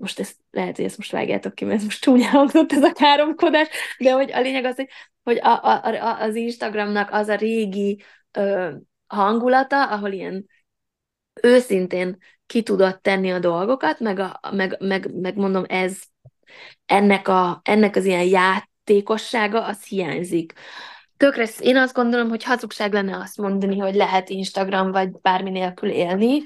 [0.00, 2.92] most ezt lehet, hogy ezt most vágjátok ki, mert ez most csúnya hangzott ez a
[2.92, 3.68] káromkodás,
[3.98, 4.88] de hogy a lényeg az, hogy,
[5.22, 8.70] hogy a, a, a, az Instagramnak az a régi ö,
[9.06, 10.46] hangulata, ahol ilyen
[11.42, 15.98] őszintén ki tudott tenni a dolgokat, meg, a, meg, meg, meg mondom, ez
[16.86, 20.52] ennek, a, ennek az ilyen játékossága, az hiányzik.
[21.16, 25.90] Tökre, én azt gondolom, hogy hazugság lenne azt mondani, hogy lehet Instagram vagy bármi nélkül
[25.90, 26.42] élni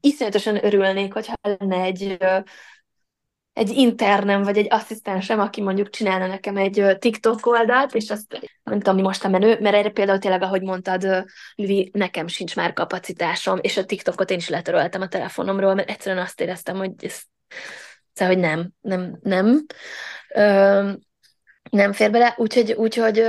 [0.00, 2.18] iszonyatosan örülnék, hogyha lenne egy,
[3.52, 8.78] egy internem, vagy egy asszisztensem, aki mondjuk csinálna nekem egy TikTok oldalt, és azt nem
[8.78, 11.24] tudom, mi most a menő, mert erre például tényleg, ahogy mondtad,
[11.54, 16.22] Lüvi, nekem sincs már kapacitásom, és a TikTokot én is letöröltem a telefonomról, mert egyszerűen
[16.22, 17.20] azt éreztem, hogy ez,
[18.12, 19.66] szóval, hogy nem, nem, nem,
[20.34, 20.92] ö,
[21.70, 23.22] nem fér bele, úgyhogy, úgyhogy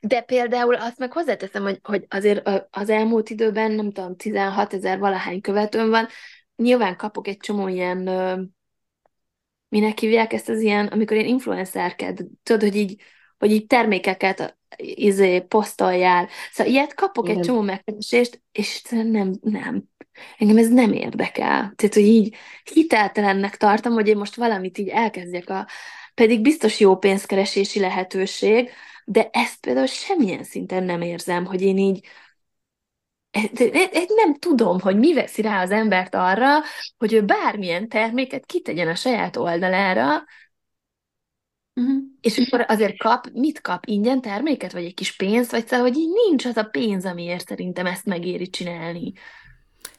[0.00, 4.98] de például azt meg hozzáteszem, hogy, hogy azért az elmúlt időben, nem tudom, 16 ezer
[4.98, 6.06] valahány követőm van,
[6.56, 8.08] nyilván kapok egy csomó ilyen,
[9.68, 13.00] minek hívják ezt az ilyen, amikor én influencerked, tudod, hogy így,
[13.38, 16.28] hogy így termékeket izé, posztoljál.
[16.52, 17.38] Szóval ilyet kapok Igen.
[17.38, 19.82] egy csomó megkeresést, és nem, nem.
[20.38, 21.72] Engem ez nem érdekel.
[21.76, 22.36] Tehát, hogy így
[22.72, 25.66] hiteltelennek tartom, hogy én most valamit így elkezdjek a,
[26.14, 28.70] pedig biztos jó pénzkeresési lehetőség,
[29.04, 32.06] de ezt például semmilyen szinten nem érzem, hogy én így
[34.14, 36.48] nem tudom, hogy mi veszi rá az embert arra,
[36.98, 40.24] hogy ő bármilyen terméket kitegyen a saját oldalára,
[41.74, 42.02] Uh-huh.
[42.20, 43.86] És akkor azért kap, mit kap?
[43.86, 47.46] Ingyen terméket, vagy egy kis pénzt, vagy szóval, hogy így nincs az a pénz, amiért
[47.46, 49.12] szerintem ezt megéri csinálni.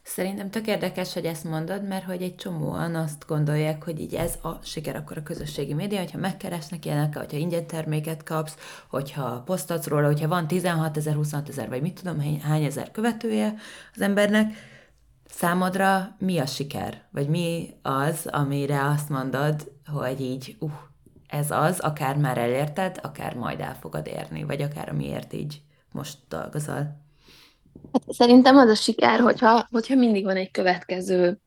[0.02, 4.34] Szerintem tök érdekes, hogy ezt mondod, mert hogy egy csomóan azt gondolják, hogy így ez
[4.42, 8.56] a siker akkor a közösségi média, hogyha megkeresnek ilyenek, hogyha ingyen terméket kapsz,
[8.88, 13.54] hogyha posztatsz róla, hogyha van 16 ezer, 26 ezer, vagy mit tudom, hány ezer követője
[13.94, 14.52] az embernek,
[15.28, 17.02] számodra mi a siker?
[17.10, 20.72] Vagy mi az, amire azt mondod, hogy így, uh,
[21.28, 25.62] ez az, akár már elérted, akár majd el fogod érni, vagy akár amiért így
[25.92, 27.03] most dolgozol?
[27.92, 31.38] Hát szerintem az a siker, hogyha, hogyha mindig van egy következő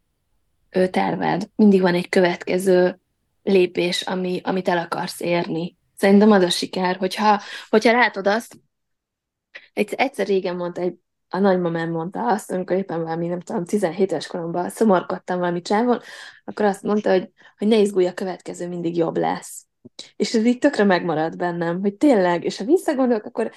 [0.69, 2.99] terved, mindig van egy következő
[3.43, 5.77] lépés, ami, amit el akarsz érni.
[5.95, 8.57] Szerintem az a siker, hogyha, hogyha látod azt,
[9.73, 10.95] egyszer, egyszer régen mondta egy
[11.29, 15.99] a nagymamám mondta azt, amikor éppen valami, nem tudom, 17 éves koromban szomorkodtam valami csávon,
[16.45, 19.65] akkor azt mondta, hogy, hogy ne izgulj, a következő mindig jobb lesz.
[20.15, 23.51] És ez így tökre megmaradt bennem, hogy tényleg, és ha visszagondolok, akkor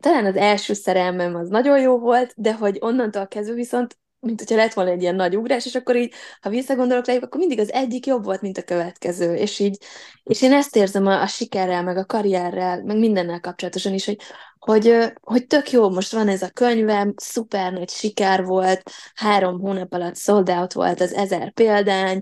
[0.00, 4.56] talán az első szerelmem az nagyon jó volt, de hogy onnantól kezdve viszont mint hogyha
[4.56, 7.72] lett volna egy ilyen nagy ugrás, és akkor így, ha visszagondolok rájuk, akkor mindig az
[7.72, 9.78] egyik jobb volt, mint a következő, és így,
[10.22, 14.20] és én ezt érzem a, a sikerrel, meg a karrierrel, meg mindennel kapcsolatosan is, hogy,
[14.58, 19.92] hogy, hogy tök jó, most van ez a könyvem, szuper nagy siker volt, három hónap
[19.92, 22.20] alatt sold out volt az ezer példány,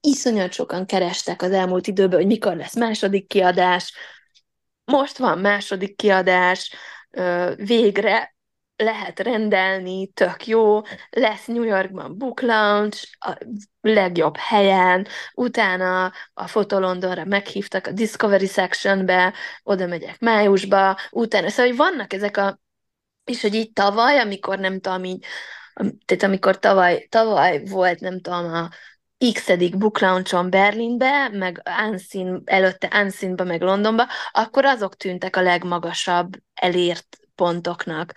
[0.00, 3.92] iszonyat sokan kerestek az elmúlt időben, hogy mikor lesz második kiadás,
[4.84, 6.74] most van második kiadás,
[7.56, 8.34] végre
[8.76, 10.80] lehet rendelni, tök jó,
[11.10, 13.38] lesz New Yorkban book launch, a
[13.80, 21.76] legjobb helyen, utána a Fotolondonra meghívtak a Discovery Sectionbe, oda megyek májusba, utána, szóval hogy
[21.76, 22.60] vannak ezek a,
[23.24, 25.24] és hogy így tavaly, amikor nem tudom, így,
[26.04, 28.68] tehát amikor tavaly, tavaly volt, nem tudom, a
[29.76, 37.18] book launch Berlinbe, meg Unseen, előtte Unseenbe, meg Londonba, akkor azok tűntek a legmagasabb elért
[37.34, 38.12] pontoknak.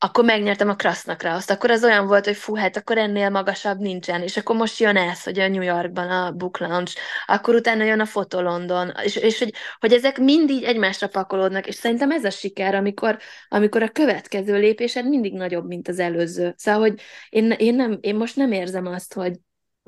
[0.00, 1.50] Akkor megnyertem a Krasznak rá azt.
[1.50, 4.22] Akkor az olyan volt, hogy fú, hát akkor ennél magasabb nincsen.
[4.22, 6.96] És akkor most jön ez, hogy a New Yorkban a book launch,
[7.26, 11.66] akkor utána jön a Foto London, és, és hogy, hogy ezek mind így egymásra pakolódnak,
[11.66, 13.18] és szerintem ez a siker, amikor,
[13.48, 16.54] amikor a következő lépésed mindig nagyobb, mint az előző.
[16.56, 19.38] Szóval, hogy én, én, nem, én most nem érzem azt, hogy,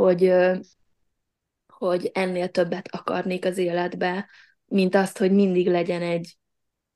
[0.00, 0.32] hogy,
[1.66, 4.28] hogy ennél többet akarnék az életbe,
[4.66, 6.36] mint azt, hogy mindig legyen egy,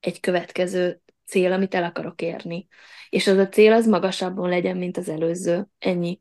[0.00, 2.66] egy következő cél, amit el akarok érni.
[3.10, 5.66] És az a cél az magasabban legyen, mint az előző.
[5.78, 6.20] Ennyi.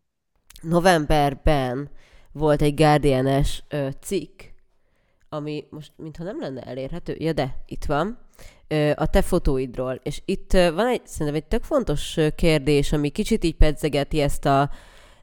[0.62, 1.90] Novemberben
[2.32, 4.42] volt egy Guardian-es ö, cikk,
[5.30, 7.16] ami most mintha nem lenne elérhető.
[7.18, 8.18] Ja, de itt van.
[8.68, 10.00] Ö, a te fotóidról.
[10.04, 14.46] És itt ö, van egy, szerintem egy tök fontos kérdés, ami kicsit így pedzegeti ezt
[14.46, 14.70] a,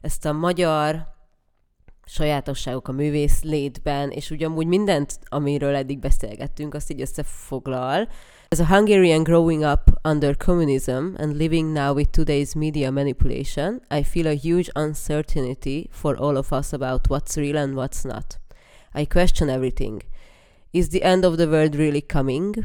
[0.01, 1.10] ezt a magyar
[2.11, 8.07] sajátosságok a művész létben, és ugyanúgy mindent, amiről eddig beszélgettünk, azt így összefoglal.
[8.47, 14.03] As a Hungarian growing up under communism and living now with today's media manipulation, I
[14.03, 18.39] feel a huge uncertainty for all of us about what's real and what's not.
[18.93, 20.01] I question everything.
[20.71, 22.55] Is the end of the world really coming?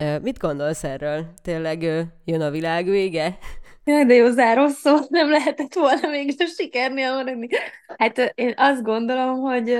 [0.00, 1.26] Uh, mit gondolsz erről?
[1.42, 3.38] Tényleg uh, jön a világ vége?
[3.84, 4.68] Jaj, de jó záró
[5.08, 7.48] nem lehetett volna mégis sikernél maradni.
[7.96, 9.78] Hát én azt gondolom, hogy,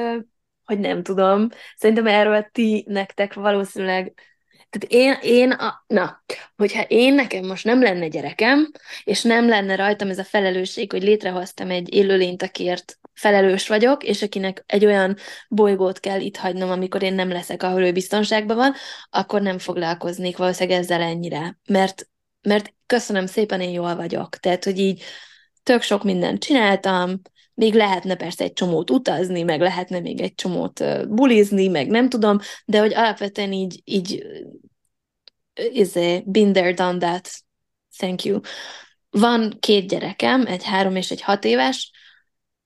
[0.64, 1.48] hogy nem tudom.
[1.76, 4.12] Szerintem erről ti nektek valószínűleg
[4.74, 6.24] tehát én, én a, na,
[6.56, 8.70] hogyha én nekem most nem lenne gyerekem,
[9.04, 14.22] és nem lenne rajtam ez a felelősség, hogy létrehoztam egy élőlényt, akiért felelős vagyok, és
[14.22, 15.16] akinek egy olyan
[15.48, 18.74] bolygót kell itt hagynom, amikor én nem leszek, ahol ő biztonságban van,
[19.10, 21.58] akkor nem foglalkoznék valószínűleg ezzel ennyire.
[21.68, 22.08] Mert
[22.48, 24.36] mert köszönöm szépen, én jól vagyok.
[24.36, 25.02] Tehát, hogy így
[25.62, 27.20] tök sok mindent csináltam,
[27.54, 32.38] még lehetne persze egy csomót utazni, meg lehetne még egy csomót bulizni, meg nem tudom,
[32.64, 34.26] de hogy alapvetően így, így
[35.94, 37.30] a been there, done that,
[37.96, 38.40] thank you.
[39.10, 41.90] Van két gyerekem, egy három és egy hat éves,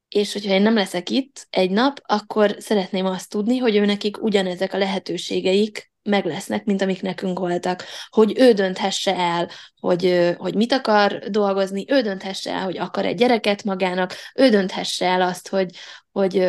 [0.08, 4.22] és hogyha én nem leszek itt egy nap, akkor szeretném azt tudni, hogy ő nekik
[4.22, 7.84] ugyanezek a lehetőségeik meg lesznek, mint amik nekünk voltak.
[8.08, 9.48] Hogy ő dönthesse el,
[9.80, 15.06] hogy, hogy mit akar dolgozni, ő dönthesse el, hogy akar egy gyereket magának, ő dönthesse
[15.06, 15.76] el azt, hogy,
[16.12, 16.48] hogy,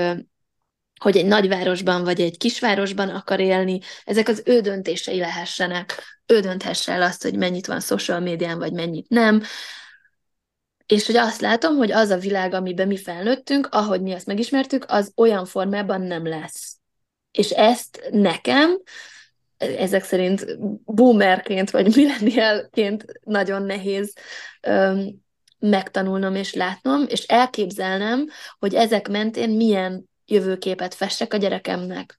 [1.00, 6.04] hogy egy nagyvárosban vagy egy kisvárosban akar élni, ezek az ő döntései lehessenek.
[6.26, 9.44] Ő dönthesse el azt, hogy mennyit van social médián, vagy mennyit nem.
[10.86, 14.86] És hogy azt látom, hogy az a világ, amiben mi felnőttünk, ahogy mi azt megismertük,
[14.88, 16.78] az olyan formában nem lesz.
[17.32, 18.82] És ezt nekem
[19.60, 24.14] ezek szerint boomerként vagy millenialként nagyon nehéz
[24.62, 25.22] öm,
[25.60, 28.28] megtanulnom és látnom, és elképzelnem,
[28.60, 32.18] hogy ezek mentén milyen jövőképet fessek a gyerekemnek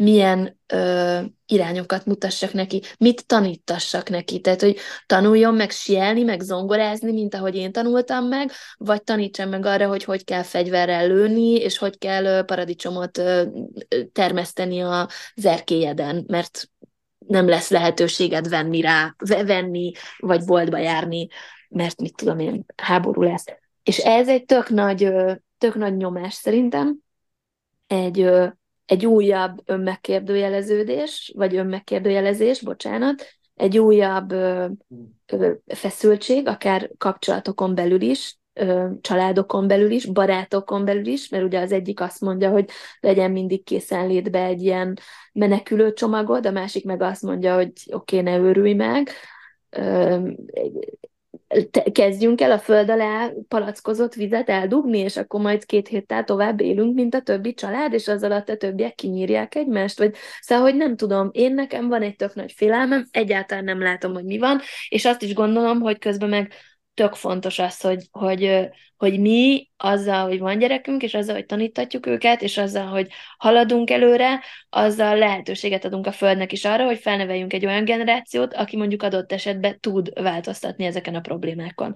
[0.00, 4.40] milyen ö, irányokat mutassak neki, mit tanítassak neki.
[4.40, 4.76] Tehát, hogy
[5.06, 10.04] tanuljon meg sielni, meg zongorázni, mint ahogy én tanultam meg, vagy tanítsam meg arra, hogy
[10.04, 13.42] hogy kell fegyverrel lőni, és hogy kell paradicsomot ö,
[14.12, 16.70] termeszteni a zerkélyeden, mert
[17.18, 21.28] nem lesz lehetőséged venni rá, venni, vagy boltba járni,
[21.68, 23.44] mert mit tudom én, háború lesz.
[23.82, 25.12] És ez egy tök nagy,
[25.58, 26.98] tök nagy nyomás szerintem,
[27.86, 28.30] egy
[28.90, 34.66] egy újabb önmegkérdőjeleződés, vagy önmegkérdőjelezés, bocsánat, egy újabb ö,
[35.26, 41.60] ö, feszültség, akár kapcsolatokon belül is, ö, családokon belül is, barátokon belül is, mert ugye
[41.60, 42.70] az egyik azt mondja, hogy
[43.00, 44.98] legyen mindig készenlétbe egy ilyen
[45.32, 49.08] menekülő csomagod, a másik meg azt mondja, hogy oké, okay, ne őrülj meg.
[49.70, 50.18] Ö,
[51.92, 56.94] kezdjünk el a föld alá palackozott vizet eldugni, és akkor majd két héttel tovább élünk,
[56.94, 60.96] mint a többi család, és az alatt a többiek kinyírják egymást, vagy szóval, hogy nem
[60.96, 65.04] tudom, én nekem van egy tök nagy félelmem, egyáltalán nem látom, hogy mi van, és
[65.04, 66.52] azt is gondolom, hogy közben meg
[66.94, 72.06] tök fontos az, hogy, hogy, hogy mi azzal, hogy van gyerekünk, és azzal, hogy tanítatjuk
[72.06, 77.52] őket, és azzal, hogy haladunk előre, azzal lehetőséget adunk a Földnek is arra, hogy felneveljünk
[77.52, 81.94] egy olyan generációt, aki mondjuk adott esetben tud változtatni ezeken a problémákon.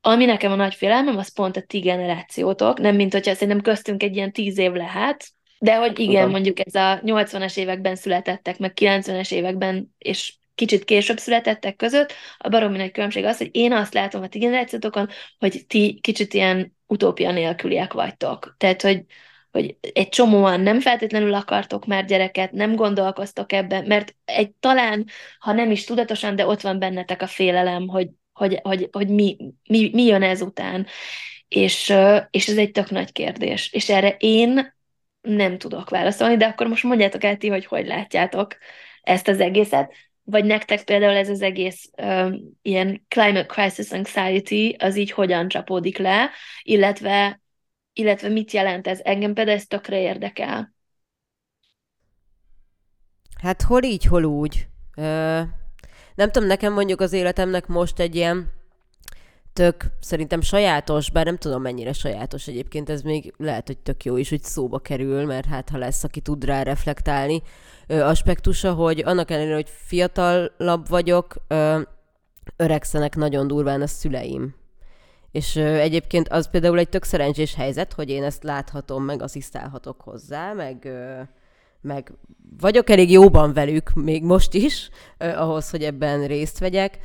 [0.00, 4.02] Ami nekem a nagy félelmem, az pont a ti generációtok, nem mint hogyha szerintem köztünk
[4.02, 5.28] egy ilyen tíz év lehet,
[5.58, 11.18] de hogy igen, mondjuk ez a 80-as években születettek, meg 90-es években, és kicsit később
[11.18, 15.64] születettek között, a baromi nagy különbség az, hogy én azt látom a ti generációtokon, hogy
[15.66, 18.54] ti kicsit ilyen utópia nélküliek vagytok.
[18.58, 19.04] Tehát, hogy,
[19.50, 25.06] hogy egy csomóan nem feltétlenül akartok már gyereket, nem gondolkoztok ebben, mert egy talán,
[25.38, 29.36] ha nem is tudatosan, de ott van bennetek a félelem, hogy, hogy, hogy, hogy mi,
[29.68, 30.86] mi, mi jön ezután.
[31.48, 31.94] És,
[32.30, 33.72] és ez egy tök nagy kérdés.
[33.72, 34.76] És erre én
[35.20, 38.56] nem tudok válaszolni, de akkor most mondjátok el ti, hogy hogy látjátok
[39.02, 39.92] ezt az egészet
[40.30, 45.98] vagy nektek például ez az egész um, ilyen climate crisis anxiety, az így hogyan csapódik
[45.98, 46.30] le,
[46.62, 47.40] illetve,
[47.92, 49.00] illetve mit jelent ez?
[49.02, 50.74] Engem például ez tökre érdekel.
[53.40, 54.66] Hát hol így, hol úgy.
[54.96, 55.40] Ö,
[56.14, 58.52] nem tudom, nekem mondjuk az életemnek most egy ilyen
[59.52, 64.16] tök szerintem sajátos, bár nem tudom mennyire sajátos egyébként, ez még lehet, hogy tök jó
[64.16, 67.42] is, hogy szóba kerül, mert hát ha lesz, aki tud rá reflektálni,
[67.88, 71.34] aspektusa, hogy annak ellenére, hogy fiatalabb vagyok,
[72.56, 74.54] öregszenek nagyon durván a szüleim.
[75.30, 80.52] És egyébként az például egy tök szerencsés helyzet, hogy én ezt láthatom, meg asszisztálhatok hozzá,
[80.52, 80.88] meg,
[81.80, 82.12] meg
[82.60, 86.98] vagyok elég jóban velük, még most is, ahhoz, hogy ebben részt vegyek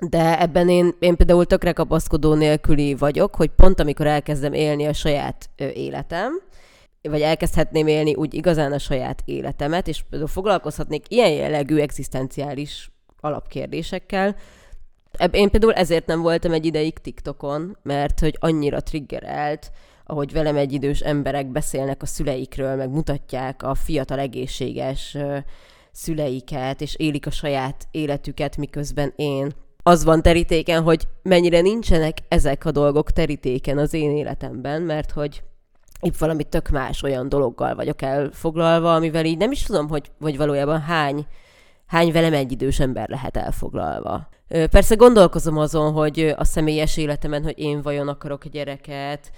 [0.00, 4.92] de ebben én, én például tökre kapaszkodó nélküli vagyok, hogy pont amikor elkezdem élni a
[4.92, 6.40] saját életem,
[7.08, 12.90] vagy elkezdhetném élni úgy igazán a saját életemet, és például foglalkozhatnék ilyen jellegű egzisztenciális
[13.20, 14.36] alapkérdésekkel,
[15.30, 19.70] én például ezért nem voltam egy ideig TikTokon, mert hogy annyira triggerelt,
[20.04, 25.16] ahogy velem egy idős emberek beszélnek a szüleikről, meg mutatják a fiatal egészséges
[25.92, 29.52] szüleiket, és élik a saját életüket, miközben én.
[29.82, 35.42] Az van terítéken, hogy mennyire nincsenek ezek a dolgok terítéken az én életemben, mert hogy
[36.00, 40.36] itt valami tök más olyan dologgal vagyok elfoglalva, amivel így nem is tudom, hogy, hogy
[40.36, 41.26] valójában hány,
[41.86, 44.28] hány velem egy idős ember lehet elfoglalva.
[44.48, 49.32] Persze gondolkozom azon, hogy a személyes életemen, hogy én vajon akarok gyereket,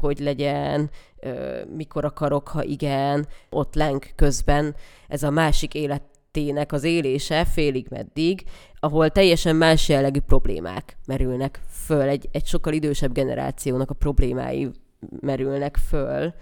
[0.00, 0.90] hogy legyen,
[1.76, 4.74] mikor akarok, ha igen, ott lenk közben
[5.08, 8.44] ez a másik életének az élése félig meddig,
[8.80, 14.70] ahol teljesen más jellegű problémák merülnek föl, egy, egy sokkal idősebb generációnak a problémái
[15.20, 16.34] merülnek föl,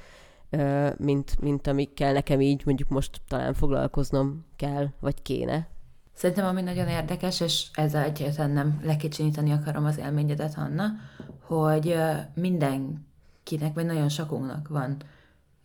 [0.96, 5.68] mint, mint amikkel nekem így mondjuk most talán foglalkoznom kell, vagy kéne.
[6.14, 10.86] Szerintem ami nagyon érdekes, és ezzel egyáltalán nem lekicsiníteni akarom az élményedet, Anna,
[11.40, 11.96] hogy
[12.34, 14.96] mindenkinek, vagy nagyon sokunknak van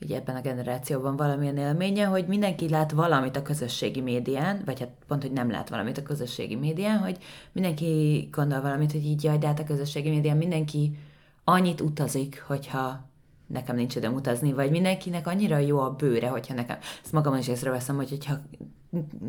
[0.03, 4.89] ugye ebben a generációban valamilyen élménye, hogy mindenki lát valamit a közösségi médián, vagy hát
[5.07, 7.17] pont, hogy nem lát valamit a közösségi médián, hogy
[7.51, 10.97] mindenki gondol valamit, hogy így jaj, de hát a közösségi médián mindenki
[11.43, 13.11] annyit utazik, hogyha
[13.47, 17.47] nekem nincs időm utazni, vagy mindenkinek annyira jó a bőre, hogyha nekem, ezt magamon is
[17.47, 18.33] észreveszem, hogy hogyha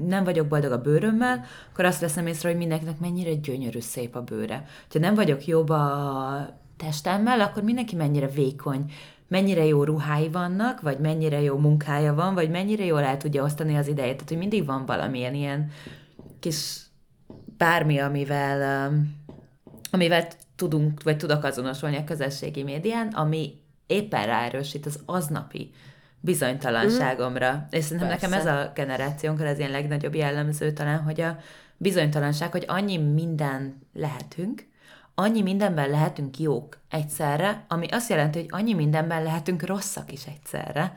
[0.07, 4.23] nem vagyok boldog a bőrömmel, akkor azt veszem észre, hogy mindenkinek mennyire gyönyörű szép a
[4.23, 4.65] bőre.
[4.91, 8.93] Ha nem vagyok jobb a testemmel, akkor mindenki mennyire vékony,
[9.29, 13.77] mennyire jó ruhái vannak, vagy mennyire jó munkája van, vagy mennyire jól el tudja osztani
[13.77, 14.15] az idejét.
[14.15, 15.71] Tehát, hogy mindig van valamilyen ilyen
[16.41, 16.81] kis
[17.57, 19.15] bármi, amivel, um,
[19.91, 20.27] amivel
[20.65, 25.71] tudunk, vagy tudok azonosulni a közösségi médián, ami éppen ráerősít az aznapi
[26.21, 27.53] bizonytalanságomra.
[27.53, 27.59] Mm.
[27.71, 28.29] És szerintem Persze.
[28.29, 31.39] nekem ez a generációnkra ez ilyen legnagyobb jellemző talán, hogy a
[31.77, 34.67] bizonytalanság, hogy annyi minden lehetünk,
[35.15, 40.93] annyi mindenben lehetünk jók egyszerre, ami azt jelenti, hogy annyi mindenben lehetünk rosszak is egyszerre,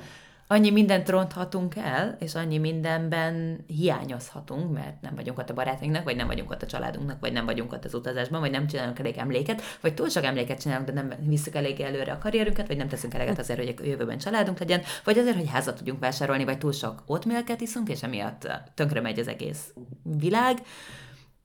[0.47, 6.15] annyi mindent ronthatunk el, és annyi mindenben hiányozhatunk, mert nem vagyunk ott a barátainknak, vagy
[6.15, 9.17] nem vagyunk ott a családunknak, vagy nem vagyunk ott az utazásban, vagy nem csinálunk elég
[9.17, 12.87] emléket, vagy túl sok emléket csinálunk, de nem visszük elég előre a karrierünket, vagy nem
[12.87, 16.57] teszünk eleget azért, hogy a jövőben családunk legyen, vagy azért, hogy házat tudjunk vásárolni, vagy
[16.57, 19.73] túl sok oatmilket iszunk, és emiatt tönkre megy az egész
[20.03, 20.61] világ.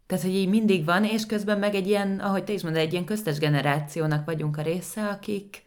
[0.07, 2.93] Tehát, hogy így mindig van, és közben meg egy ilyen, ahogy te is mondod, egy
[2.93, 5.65] ilyen köztes generációnak vagyunk a része, akik,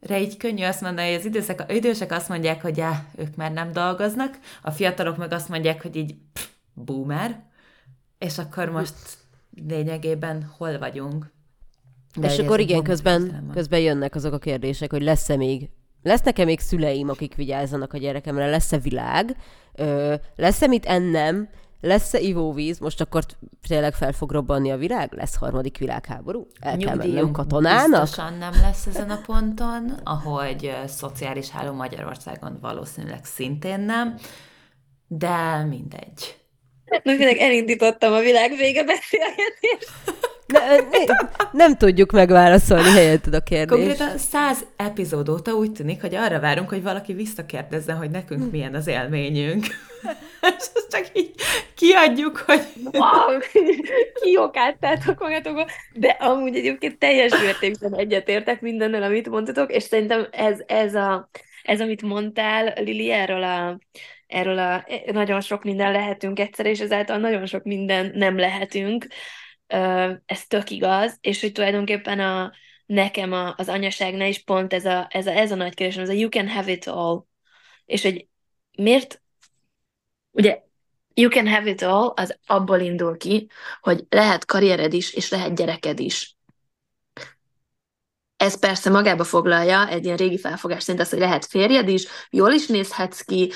[0.00, 3.52] Re így könnyű azt mondani, hogy az idősek, idősek azt mondják, hogy já, ők már
[3.52, 7.42] nem dolgoznak, a fiatalok meg azt mondják, hogy így pff, boomer,
[8.18, 8.94] és akkor most
[9.66, 11.32] lényegében hol vagyunk.
[12.16, 15.70] De és akkor igen, közben, közben jönnek azok a kérdések, hogy lesz-e még
[16.02, 19.36] lesznek-e még szüleim, akik vigyázzanak a gyerekemre, lesz-e világ,
[20.36, 21.48] lesz-e mit ennem,
[21.86, 23.24] lesz-e ivóvíz, most akkor
[23.68, 28.00] tényleg fel fog robbanni a világ, lesz harmadik világháború, el kell mennem katonának.
[28.00, 34.18] biztosan nem lesz ezen a ponton, ahogy szociális háló Magyarországon valószínűleg szintén nem,
[35.06, 36.38] de mindegy.
[36.84, 39.92] Na, tényleg elindítottam a világ vége beszélgetést.
[40.46, 41.04] Ne, ne,
[41.52, 43.82] nem tudjuk megválaszolni helyetted a kérdést.
[43.82, 48.74] Konkrétan száz epizód óta úgy tűnik, hogy arra várunk, hogy valaki visszakérdezze, hogy nekünk milyen
[48.74, 49.66] az élményünk.
[50.58, 51.34] És azt csak így
[51.74, 52.62] kiadjuk, hogy...
[52.92, 53.38] Wow,
[54.22, 60.94] kiokáltátok magatokba, de amúgy egyébként teljes mértékben egyetértek mindennel, amit mondtatok, és szerintem ez, ez,
[60.94, 61.28] a,
[61.62, 63.78] ez amit mondtál, Lili, erről a,
[64.26, 69.06] erről a nagyon sok minden lehetünk egyszer, és ezáltal nagyon sok minden nem lehetünk,
[70.26, 72.52] ez tök igaz, és hogy tulajdonképpen a,
[72.86, 76.08] nekem a, az anyaságnál is pont ez a, ez a, ez a nagy kérdés, ez
[76.08, 77.24] a you can have it all.
[77.84, 78.28] És hogy
[78.78, 79.22] miért,
[80.30, 80.62] ugye
[81.14, 83.48] you can have it all, az abból indul ki,
[83.80, 86.36] hogy lehet karriered is, és lehet gyereked is.
[88.36, 92.52] Ez persze magába foglalja egy ilyen régi felfogás szerint azt, hogy lehet férjed is, jól
[92.52, 93.52] is nézhetsz ki,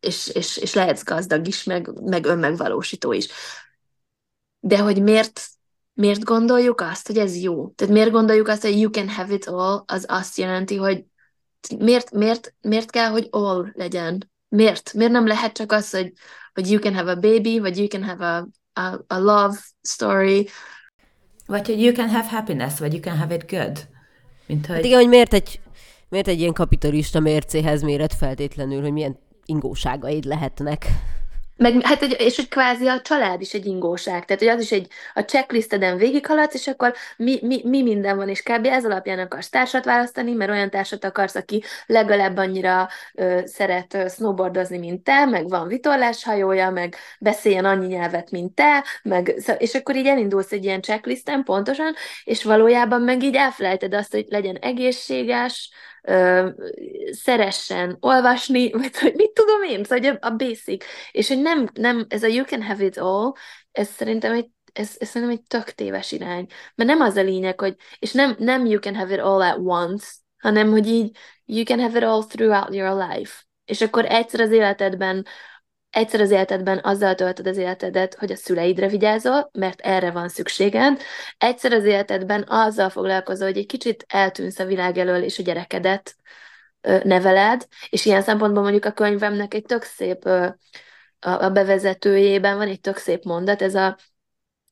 [0.00, 3.28] és, és, és lehetsz gazdag is, meg, meg önmegvalósító is
[4.64, 5.40] de hogy miért,
[5.92, 7.68] miért gondoljuk azt, hogy ez jó?
[7.68, 11.04] Tehát miért gondoljuk azt, hogy you can have it all, az azt jelenti, hogy
[11.78, 14.30] miért, miért, miért kell, hogy all legyen?
[14.48, 14.92] Miért?
[14.92, 16.12] Miért nem lehet csak az, hogy,
[16.54, 18.48] hogy you can have a baby, vagy you can have a,
[18.80, 20.48] a, a love story,
[21.46, 23.88] vagy hogy you can have happiness, vagy you can have it good.
[24.46, 24.76] Mint hogy...
[24.76, 25.60] Hát igen, hogy miért egy,
[26.08, 30.86] miért egy ilyen kapitalista mércéhez méret feltétlenül, hogy milyen ingóságaid lehetnek.
[31.62, 34.86] Meg, hát, és hogy kvázi a család is egy ingóság, tehát hogy az is egy,
[35.14, 38.66] a checklisteden végighaladsz, és akkor mi, mi, mi minden van, és kb.
[38.66, 44.08] ez alapján akarsz társat választani, mert olyan társat akarsz, aki legalább annyira ö, szeret ö,
[44.08, 49.96] snowboardozni, mint te, meg van vitorláshajója, meg beszéljen annyi nyelvet, mint te, meg, és akkor
[49.96, 51.94] így elindulsz egy ilyen checklisten pontosan,
[52.24, 55.70] és valójában meg így elfelejted azt, hogy legyen egészséges,
[56.02, 56.48] ö,
[57.10, 60.84] szeressen olvasni, vagy hogy mit tudom én, szóval a basic.
[61.12, 63.32] És hogy nem, nem, ez a you can have it all,
[63.72, 66.46] ez szerintem egy ez, ez szerintem egy tök téves irány.
[66.74, 69.58] Mert nem az a lényeg, hogy, és nem, nem you can have it all at
[69.58, 70.06] once,
[70.38, 73.44] hanem hogy így you can have it all throughout your life.
[73.64, 75.26] És akkor egyszer az életedben
[75.92, 81.00] egyszer az életedben azzal töltöd az életedet, hogy a szüleidre vigyázol, mert erre van szükséged,
[81.38, 86.16] egyszer az életedben azzal foglalkozol, hogy egy kicsit eltűnsz a világ elől, és a gyerekedet
[87.02, 90.24] neveled, és ilyen szempontból mondjuk a könyvemnek egy tök szép
[91.18, 93.98] a bevezetőjében van egy tök szép mondat, ez a,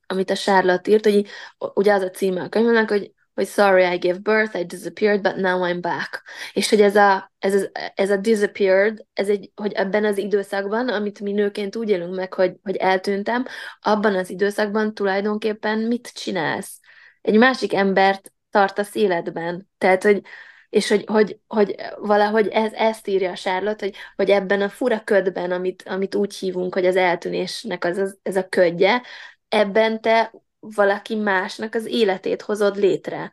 [0.07, 3.97] amit a Charlotte írt, hogy ugye az a címe a könyvemnek, hogy hogy sorry, I
[3.97, 6.23] gave birth, I disappeared, but now I'm back.
[6.53, 10.89] És hogy ez a, ez, a, ez a disappeared, ez egy, hogy ebben az időszakban,
[10.89, 13.45] amit mi nőként úgy élünk meg, hogy, hogy eltűntem,
[13.81, 16.79] abban az időszakban tulajdonképpen mit csinálsz?
[17.21, 19.69] Egy másik embert tartasz életben.
[19.77, 20.21] Tehát, hogy,
[20.69, 25.03] és hogy, hogy, hogy valahogy ez, ezt írja a Charlotte, hogy, hogy ebben a fura
[25.03, 29.01] ködben, amit, amit úgy hívunk, hogy az eltűnésnek az, az, ez a ködje,
[29.49, 33.31] ebben te valaki másnak az életét hozod létre.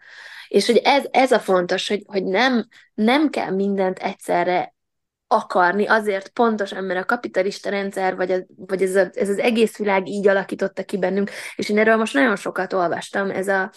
[0.48, 4.74] És hogy ez, ez a fontos, hogy, hogy nem, nem kell mindent egyszerre
[5.26, 9.76] akarni, azért pontosan, mert a kapitalista rendszer, vagy, a, vagy ez, a, ez az egész
[9.76, 13.70] világ így alakította ki bennünk, és én erről most nagyon sokat olvastam, ez a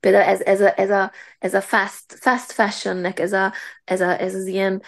[0.00, 3.52] például ez, ez, a, ez, a, ez a fast, fast fashionnek, ez, a,
[3.84, 4.82] ez, a, ez az ilyen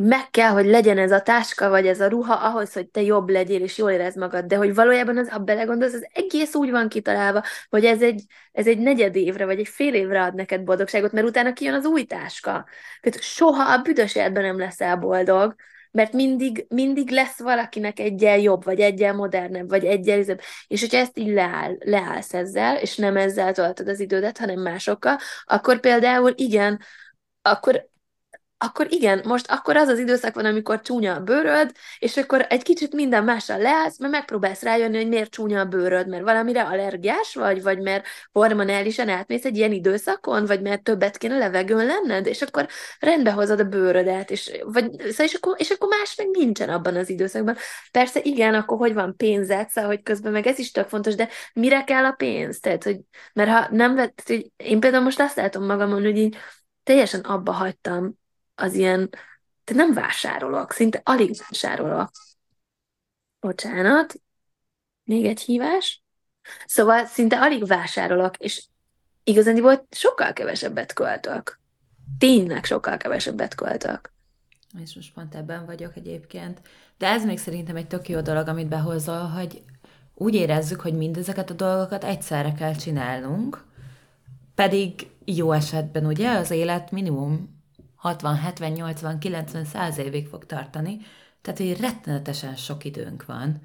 [0.00, 3.28] meg kell, hogy legyen ez a táska, vagy ez a ruha ahhoz, hogy te jobb
[3.28, 6.88] legyél, és jól érezd magad, de hogy valójában, az, ha belegondolsz, az egész úgy van
[6.88, 11.12] kitalálva, hogy ez egy, ez egy negyed évre, vagy egy fél évre ad neked boldogságot,
[11.12, 12.66] mert utána kijön az új táska.
[13.00, 15.54] Tehát soha a büdös életben nem leszel boldog,
[15.90, 20.40] mert mindig, mindig lesz valakinek egyel jobb, vagy egyel modernebb, vagy egyel izebb.
[20.66, 25.18] És hogyha ezt így leáll, leállsz ezzel, és nem ezzel töltöd az idődet, hanem másokkal,
[25.44, 26.80] akkor például igen,
[27.42, 27.90] akkor
[28.62, 32.62] akkor igen, most akkor az az időszak van, amikor csúnya a bőröd, és akkor egy
[32.62, 37.34] kicsit minden mással leállsz, mert megpróbálsz rájönni, hogy miért csúnya a bőröd, mert valamire allergiás
[37.34, 42.42] vagy, vagy mert hormonálisan átmész egy ilyen időszakon, vagy mert többet kéne levegőn lenned, és
[42.42, 46.68] akkor rendbe hozod a bőrödet, és, vagy, szóval és, akkor, és akkor más meg nincsen
[46.68, 47.56] abban az időszakban.
[47.90, 51.28] Persze igen, akkor hogy van pénzed, szóval, hogy közben meg ez is tök fontos, de
[51.52, 52.60] mire kell a pénz?
[52.60, 53.00] Tehát, hogy,
[53.32, 56.36] mert ha nem vett, hogy én például most azt látom magamon, hogy így
[56.82, 58.20] teljesen abba hagytam
[58.62, 59.10] az ilyen,
[59.64, 62.10] te nem vásárolok, szinte alig vásárolok.
[63.40, 64.14] Bocsánat,
[65.04, 66.02] még egy hívás.
[66.66, 68.66] Szóval szinte alig vásárolok, és
[69.24, 71.60] igazán sokkal kevesebbet költök.
[72.18, 74.12] Tényleg sokkal kevesebbet költök.
[74.82, 76.60] És most pont ebben vagyok egyébként.
[76.98, 79.62] De ez még szerintem egy tök jó dolog, amit behozol, hogy
[80.14, 83.64] úgy érezzük, hogy mindezeket a dolgokat egyszerre kell csinálnunk,
[84.54, 87.61] pedig jó esetben ugye az élet minimum
[88.02, 90.98] 60, 70, 80, 90, 100 évig fog tartani,
[91.42, 93.60] tehát hogy rettenetesen sok időnk van,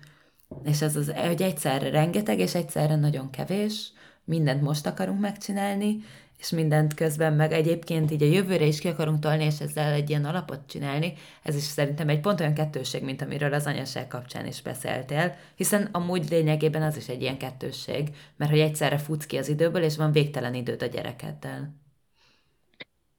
[0.63, 3.91] és ez az, hogy egyszerre rengeteg, és egyszerre nagyon kevés,
[4.23, 6.03] mindent most akarunk megcsinálni,
[6.37, 10.09] és mindent közben meg egyébként így a jövőre is ki akarunk tolni, és ezzel egy
[10.09, 11.13] ilyen alapot csinálni,
[11.43, 15.89] ez is szerintem egy pont olyan kettőség, mint amiről az anyaság kapcsán is beszéltél, hiszen
[15.91, 19.97] amúgy lényegében az is egy ilyen kettősség, mert hogy egyszerre futsz ki az időből, és
[19.97, 21.85] van végtelen időd a gyerekeddel.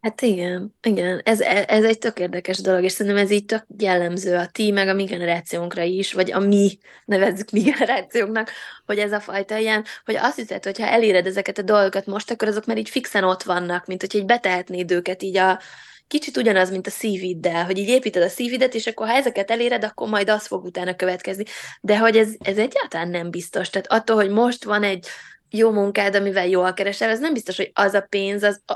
[0.01, 4.37] Hát igen, igen, ez, ez egy tök érdekes dolog, és szerintem ez így tök jellemző
[4.37, 8.51] a ti, meg a mi generációnkra is, vagy a mi, nevezzük mi generációnknak,
[8.87, 12.31] hogy ez a fajta ilyen, hogy azt hiszed, hogy ha eléred ezeket a dolgokat most,
[12.31, 15.61] akkor azok már így fixen ott vannak, mint hogy így betehetnéd őket így a,
[16.09, 19.85] kicsit ugyanaz, mint a szíviddel, hogy így építed a szívidet, és akkor ha ezeket eléred,
[19.85, 21.45] akkor majd az fog utána következni.
[21.81, 23.71] De hogy ez, ez egyáltalán nem biztos.
[23.71, 25.07] Tehát attól, hogy most van egy
[25.51, 28.75] jó munkád, amivel jól keresel, ez nem biztos, hogy az a pénz az a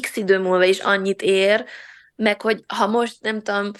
[0.00, 1.64] x idő múlva is annyit ér,
[2.16, 3.70] meg hogy ha most, nem tudom,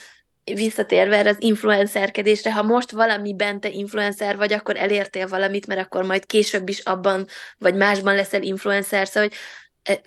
[0.45, 6.05] visszatérve erre az influencerkedésre, ha most valamiben te influencer vagy, akkor elértél valamit, mert akkor
[6.05, 7.27] majd később is abban,
[7.59, 9.39] vagy másban leszel influencer, szóval, hogy
[9.83, 10.01] e,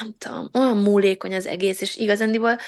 [0.00, 2.58] nem tudom, olyan múlékony az egész, és igazándiból,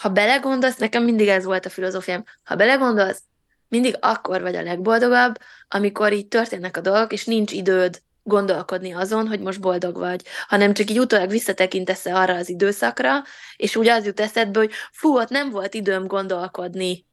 [0.00, 3.22] ha belegondolsz, nekem mindig ez volt a filozófiám, ha belegondolsz,
[3.68, 5.38] mindig akkor vagy a legboldogabb,
[5.68, 10.74] amikor így történnek a dolgok, és nincs időd gondolkodni azon, hogy most boldog vagy, hanem
[10.74, 13.22] csak így utólag visszatekintesz arra az időszakra,
[13.56, 17.06] és úgy az jut eszedbe, hogy fú, ott nem volt időm gondolkodni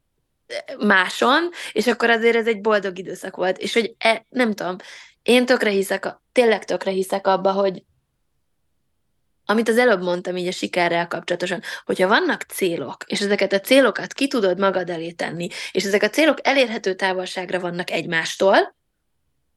[0.77, 3.57] máson, és akkor azért ez egy boldog időszak volt.
[3.57, 4.75] És hogy e, nem tudom,
[5.23, 7.83] én tökre hiszek, tényleg tökre hiszek abba, hogy
[9.45, 14.13] amit az előbb mondtam így a sikerrel kapcsolatosan, hogyha vannak célok, és ezeket a célokat
[14.13, 18.75] ki tudod magad elé tenni, és ezek a célok elérhető távolságra vannak egymástól,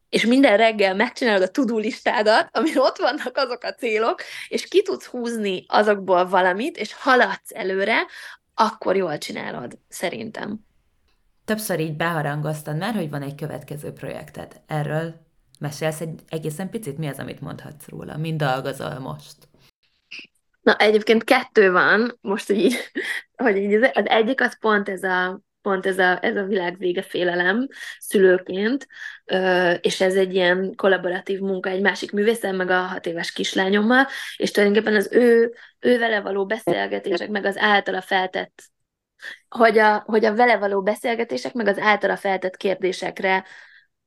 [0.08, 4.82] és minden reggel megcsinálod a tudó listádat, amin ott vannak azok a célok, és ki
[4.82, 8.06] tudsz húzni azokból valamit, és haladsz előre,
[8.54, 10.66] akkor jól csinálod, szerintem.
[11.44, 14.60] Többször így beharangoztad már, hogy van egy következő projekted.
[14.66, 15.14] Erről
[15.58, 16.98] mesélsz egy egészen picit?
[16.98, 18.16] Mi az, amit mondhatsz róla?
[18.16, 19.36] Mind dolgozol most?
[20.60, 22.76] Na, egyébként kettő van, most, így,
[23.36, 27.02] hogy így az egyik az pont ez a, pont ez a, ez a világ vége
[27.02, 27.66] félelem
[27.98, 28.86] szülőként,
[29.80, 34.50] és ez egy ilyen kollaboratív munka egy másik művészem, meg a hat éves kislányommal, és
[34.50, 38.62] tulajdonképpen az ő, ő vele való beszélgetések, meg az általa feltett
[39.48, 43.44] hogy a, hogy a vele való beszélgetések, meg az általa feltett kérdésekre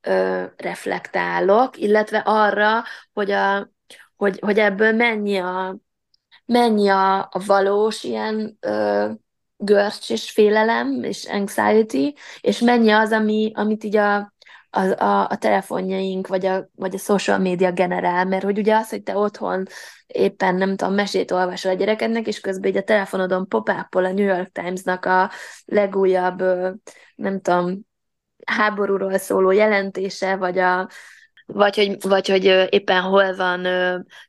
[0.02, 2.84] ö, reflektálok, illetve arra,
[3.14, 3.72] hogy, a,
[4.16, 5.78] hogy, hogy ebből mennyi a,
[6.46, 9.12] mennyi a, a valós ilyen ö,
[9.64, 14.34] görcs és félelem és anxiety, és mennyi az, ami, amit így a,
[14.70, 18.90] a, a, a telefonjaink, vagy a, vagy a social media generál, mert hogy ugye az,
[18.90, 19.66] hogy te otthon
[20.08, 24.26] éppen, nem tudom, mesét olvasol a gyerekednek, és közben így a telefonodon pop a New
[24.26, 25.32] York Times-nak a
[25.66, 26.44] legújabb,
[27.16, 27.80] nem tudom,
[28.46, 30.90] háborúról szóló jelentése, vagy a,
[31.54, 33.68] vagy hogy, vagy hogy éppen hol van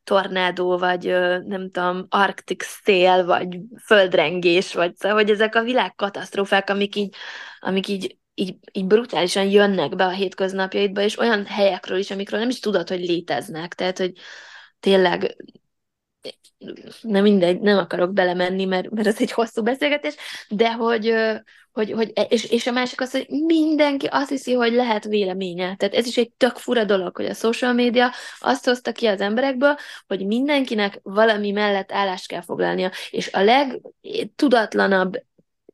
[0.04, 1.04] tornádó, vagy
[1.46, 7.14] nem tudom, arktik szél, vagy földrengés, vagy szóval, hogy ezek a világ katasztrófák, amik így,
[7.60, 12.48] amik így, így, így brutálisan jönnek be a hétköznapjaidba, és olyan helyekről is, amikről nem
[12.48, 13.74] is tudod, hogy léteznek.
[13.74, 14.12] Tehát, hogy
[14.80, 15.36] tényleg
[17.00, 20.14] nem mindegy, nem akarok belemenni, mert, mert ez egy hosszú beszélgetés,
[20.48, 21.14] de hogy,
[21.72, 25.76] hogy, hogy e, és, és a másik az, hogy mindenki azt hiszi, hogy lehet véleménye.
[25.76, 29.20] Tehát ez is egy tök fura dolog, hogy a social media azt hozta ki az
[29.20, 29.76] emberekből,
[30.06, 32.90] hogy mindenkinek valami mellett állást kell foglalnia.
[33.10, 35.22] És a legtudatlanabb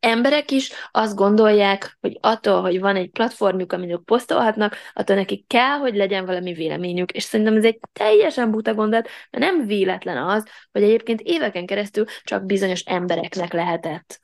[0.00, 5.46] emberek is azt gondolják, hogy attól, hogy van egy platformjuk, amin ők posztolhatnak, attól nekik
[5.46, 7.10] kell, hogy legyen valami véleményük.
[7.10, 12.04] És szerintem ez egy teljesen buta gondolat, mert nem véletlen az, hogy egyébként éveken keresztül
[12.24, 14.20] csak bizonyos embereknek lehetett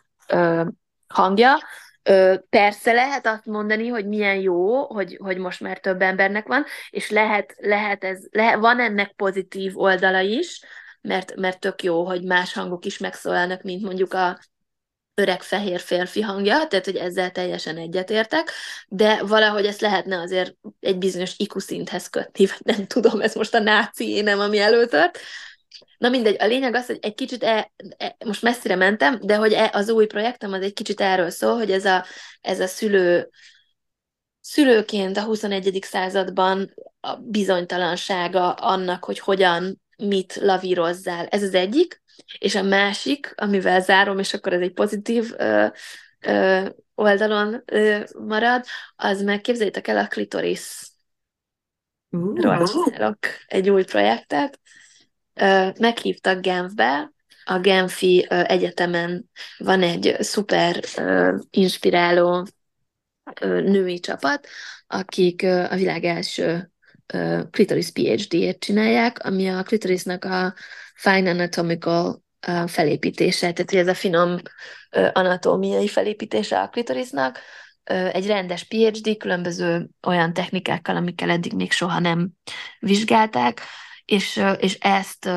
[1.07, 1.59] hangja.
[2.03, 6.65] Ö, persze lehet azt mondani, hogy milyen jó, hogy, hogy most már több embernek van,
[6.91, 10.61] és lehet, lehet ez, lehet, van ennek pozitív oldala is,
[11.01, 14.39] mert, mert tök jó, hogy más hangok is megszólalnak, mint mondjuk a
[15.15, 18.51] öreg fehér férfi hangja, tehát hogy ezzel teljesen egyetértek,
[18.89, 23.55] de valahogy ezt lehetne azért egy bizonyos IQ szinthez kötni, vagy nem tudom, ez most
[23.55, 25.19] a náci énem, ami előtört.
[25.99, 29.53] Na mindegy, a lényeg az, hogy egy kicsit, e, e, most messzire mentem, de hogy
[29.53, 32.05] e, az új projektem az egy kicsit erről szól, hogy ez a,
[32.41, 33.31] ez a szülő,
[34.41, 35.79] szülőként a 21.
[35.83, 41.27] században a bizonytalansága annak, hogy hogyan, mit lavírozzál.
[41.27, 42.03] Ez az egyik.
[42.39, 45.67] És a másik, amivel zárom, és akkor ez egy pozitív ö,
[46.21, 48.65] ö, oldalon ö, marad,
[48.97, 50.93] az meg képzeljétek el a klitoris.
[52.11, 53.13] Uh.
[53.47, 54.61] egy új projektet.
[55.79, 57.13] Meghívtak Genfbe,
[57.45, 60.81] a Genfi Egyetemen van egy szuper
[61.51, 62.47] inspiráló
[63.41, 64.47] női csapat,
[64.87, 66.71] akik a világ első
[67.51, 70.55] klitoris PhD-ét csinálják, ami a klitorisnak a
[70.95, 72.23] fine anatomical
[72.67, 74.37] felépítése, tehát ez a finom
[75.13, 77.39] anatómiai felépítése a klitorisnak,
[78.13, 82.31] egy rendes PhD, különböző olyan technikákkal, amikkel eddig még soha nem
[82.79, 83.61] vizsgálták,
[84.05, 85.31] és, és ezt,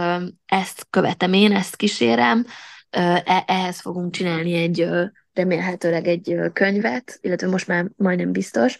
[0.45, 2.45] ezt követem én, ezt kísérem,
[2.89, 4.89] e, ehhez fogunk csinálni egy
[5.33, 8.77] remélhetőleg egy könyvet, illetve most már majdnem biztos,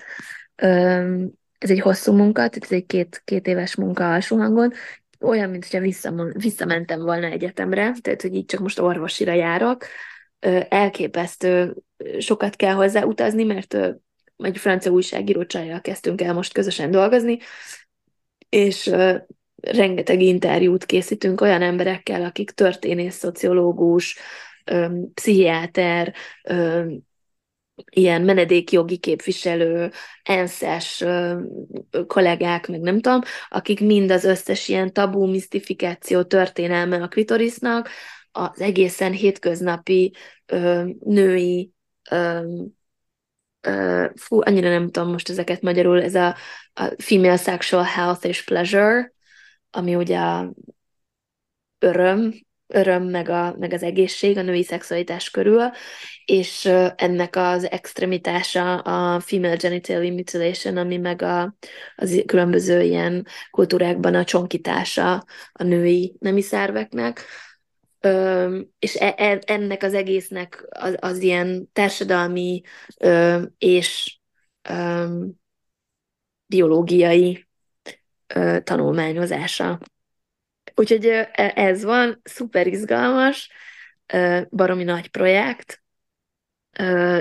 [1.57, 4.73] ez egy hosszú munka, ez egy két, két éves munka alsó hangon,
[5.19, 9.85] olyan, mint hogyha visszamentem volna egyetemre, tehát hogy így csak most orvosira járok,
[10.69, 11.75] elképesztő
[12.19, 13.77] sokat kell hozzá utazni, mert
[14.37, 17.39] egy francia újságíró csajjal kezdtünk el most közösen dolgozni,
[18.49, 18.91] és
[19.61, 24.17] rengeteg interjút készítünk olyan emberekkel, akik történész, szociológus,
[25.13, 26.13] pszichiáter,
[27.89, 29.91] ilyen menedékjogi képviselő,
[30.23, 31.03] enszes
[32.07, 37.89] kollégák, meg nem tudom, akik mind az összes ilyen tabú, misztifikáció történelme a klitorisnak,
[38.31, 40.13] az egészen hétköznapi
[40.45, 41.71] ö, női
[42.09, 42.53] ö,
[43.61, 46.35] ö, fú, annyira nem tudom most ezeket magyarul, ez a,
[46.73, 49.13] a female sexual health és pleasure,
[49.77, 50.53] ami ugye a
[51.79, 52.33] öröm,
[52.67, 55.69] öröm, meg, a, meg az egészség a női szexualitás körül,
[56.25, 61.55] és ennek az extremitása a female genital mutilation, ami meg a,
[61.95, 67.25] az különböző ilyen kultúrákban a csonkítása a női nemi szerveknek.
[67.99, 72.61] Ö, és e, e, ennek az egésznek az, az ilyen társadalmi
[72.97, 74.19] ö, és
[74.69, 75.05] ö,
[76.45, 77.46] biológiai
[78.35, 79.79] ö, tanulmányozása.
[80.75, 83.49] Úgyhogy e, ez van, szuper izgalmas,
[84.49, 85.81] baromi nagy projekt,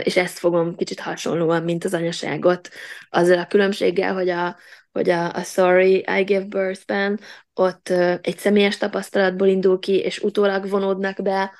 [0.02, 2.68] és ezt fogom kicsit hasonlóan, mint az anyaságot,
[3.08, 4.56] azzal a különbséggel, hogy a,
[4.92, 7.20] hogy a, a Sorry, I Give Birth-ben
[7.54, 7.88] ott
[8.20, 11.52] egy személyes tapasztalatból indul ki, és utólag vonódnak be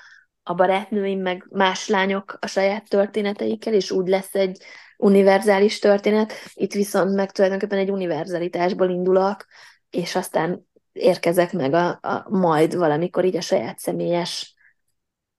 [0.43, 4.63] a barátnőim, meg más lányok a saját történeteikkel, és úgy lesz egy
[4.97, 6.33] univerzális történet.
[6.55, 9.47] Itt viszont meg tulajdonképpen egy univerzalitásból indulok,
[9.91, 14.55] és aztán érkezek meg a, a majd valamikor így a saját személyes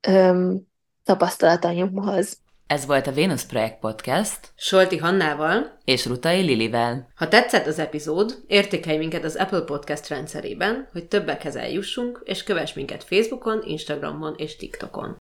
[0.07, 0.67] öm,
[1.03, 2.37] tapasztalataimhoz.
[2.67, 4.39] Ez volt a Venus Projekt Podcast.
[4.55, 5.77] Solti Hannával.
[5.85, 7.11] És Rutai Lilivel.
[7.15, 12.73] Ha tetszett az epizód, értékelj minket az Apple Podcast rendszerében, hogy többekhez eljussunk, és kövess
[12.73, 15.17] minket Facebookon, Instagramon és TikTokon.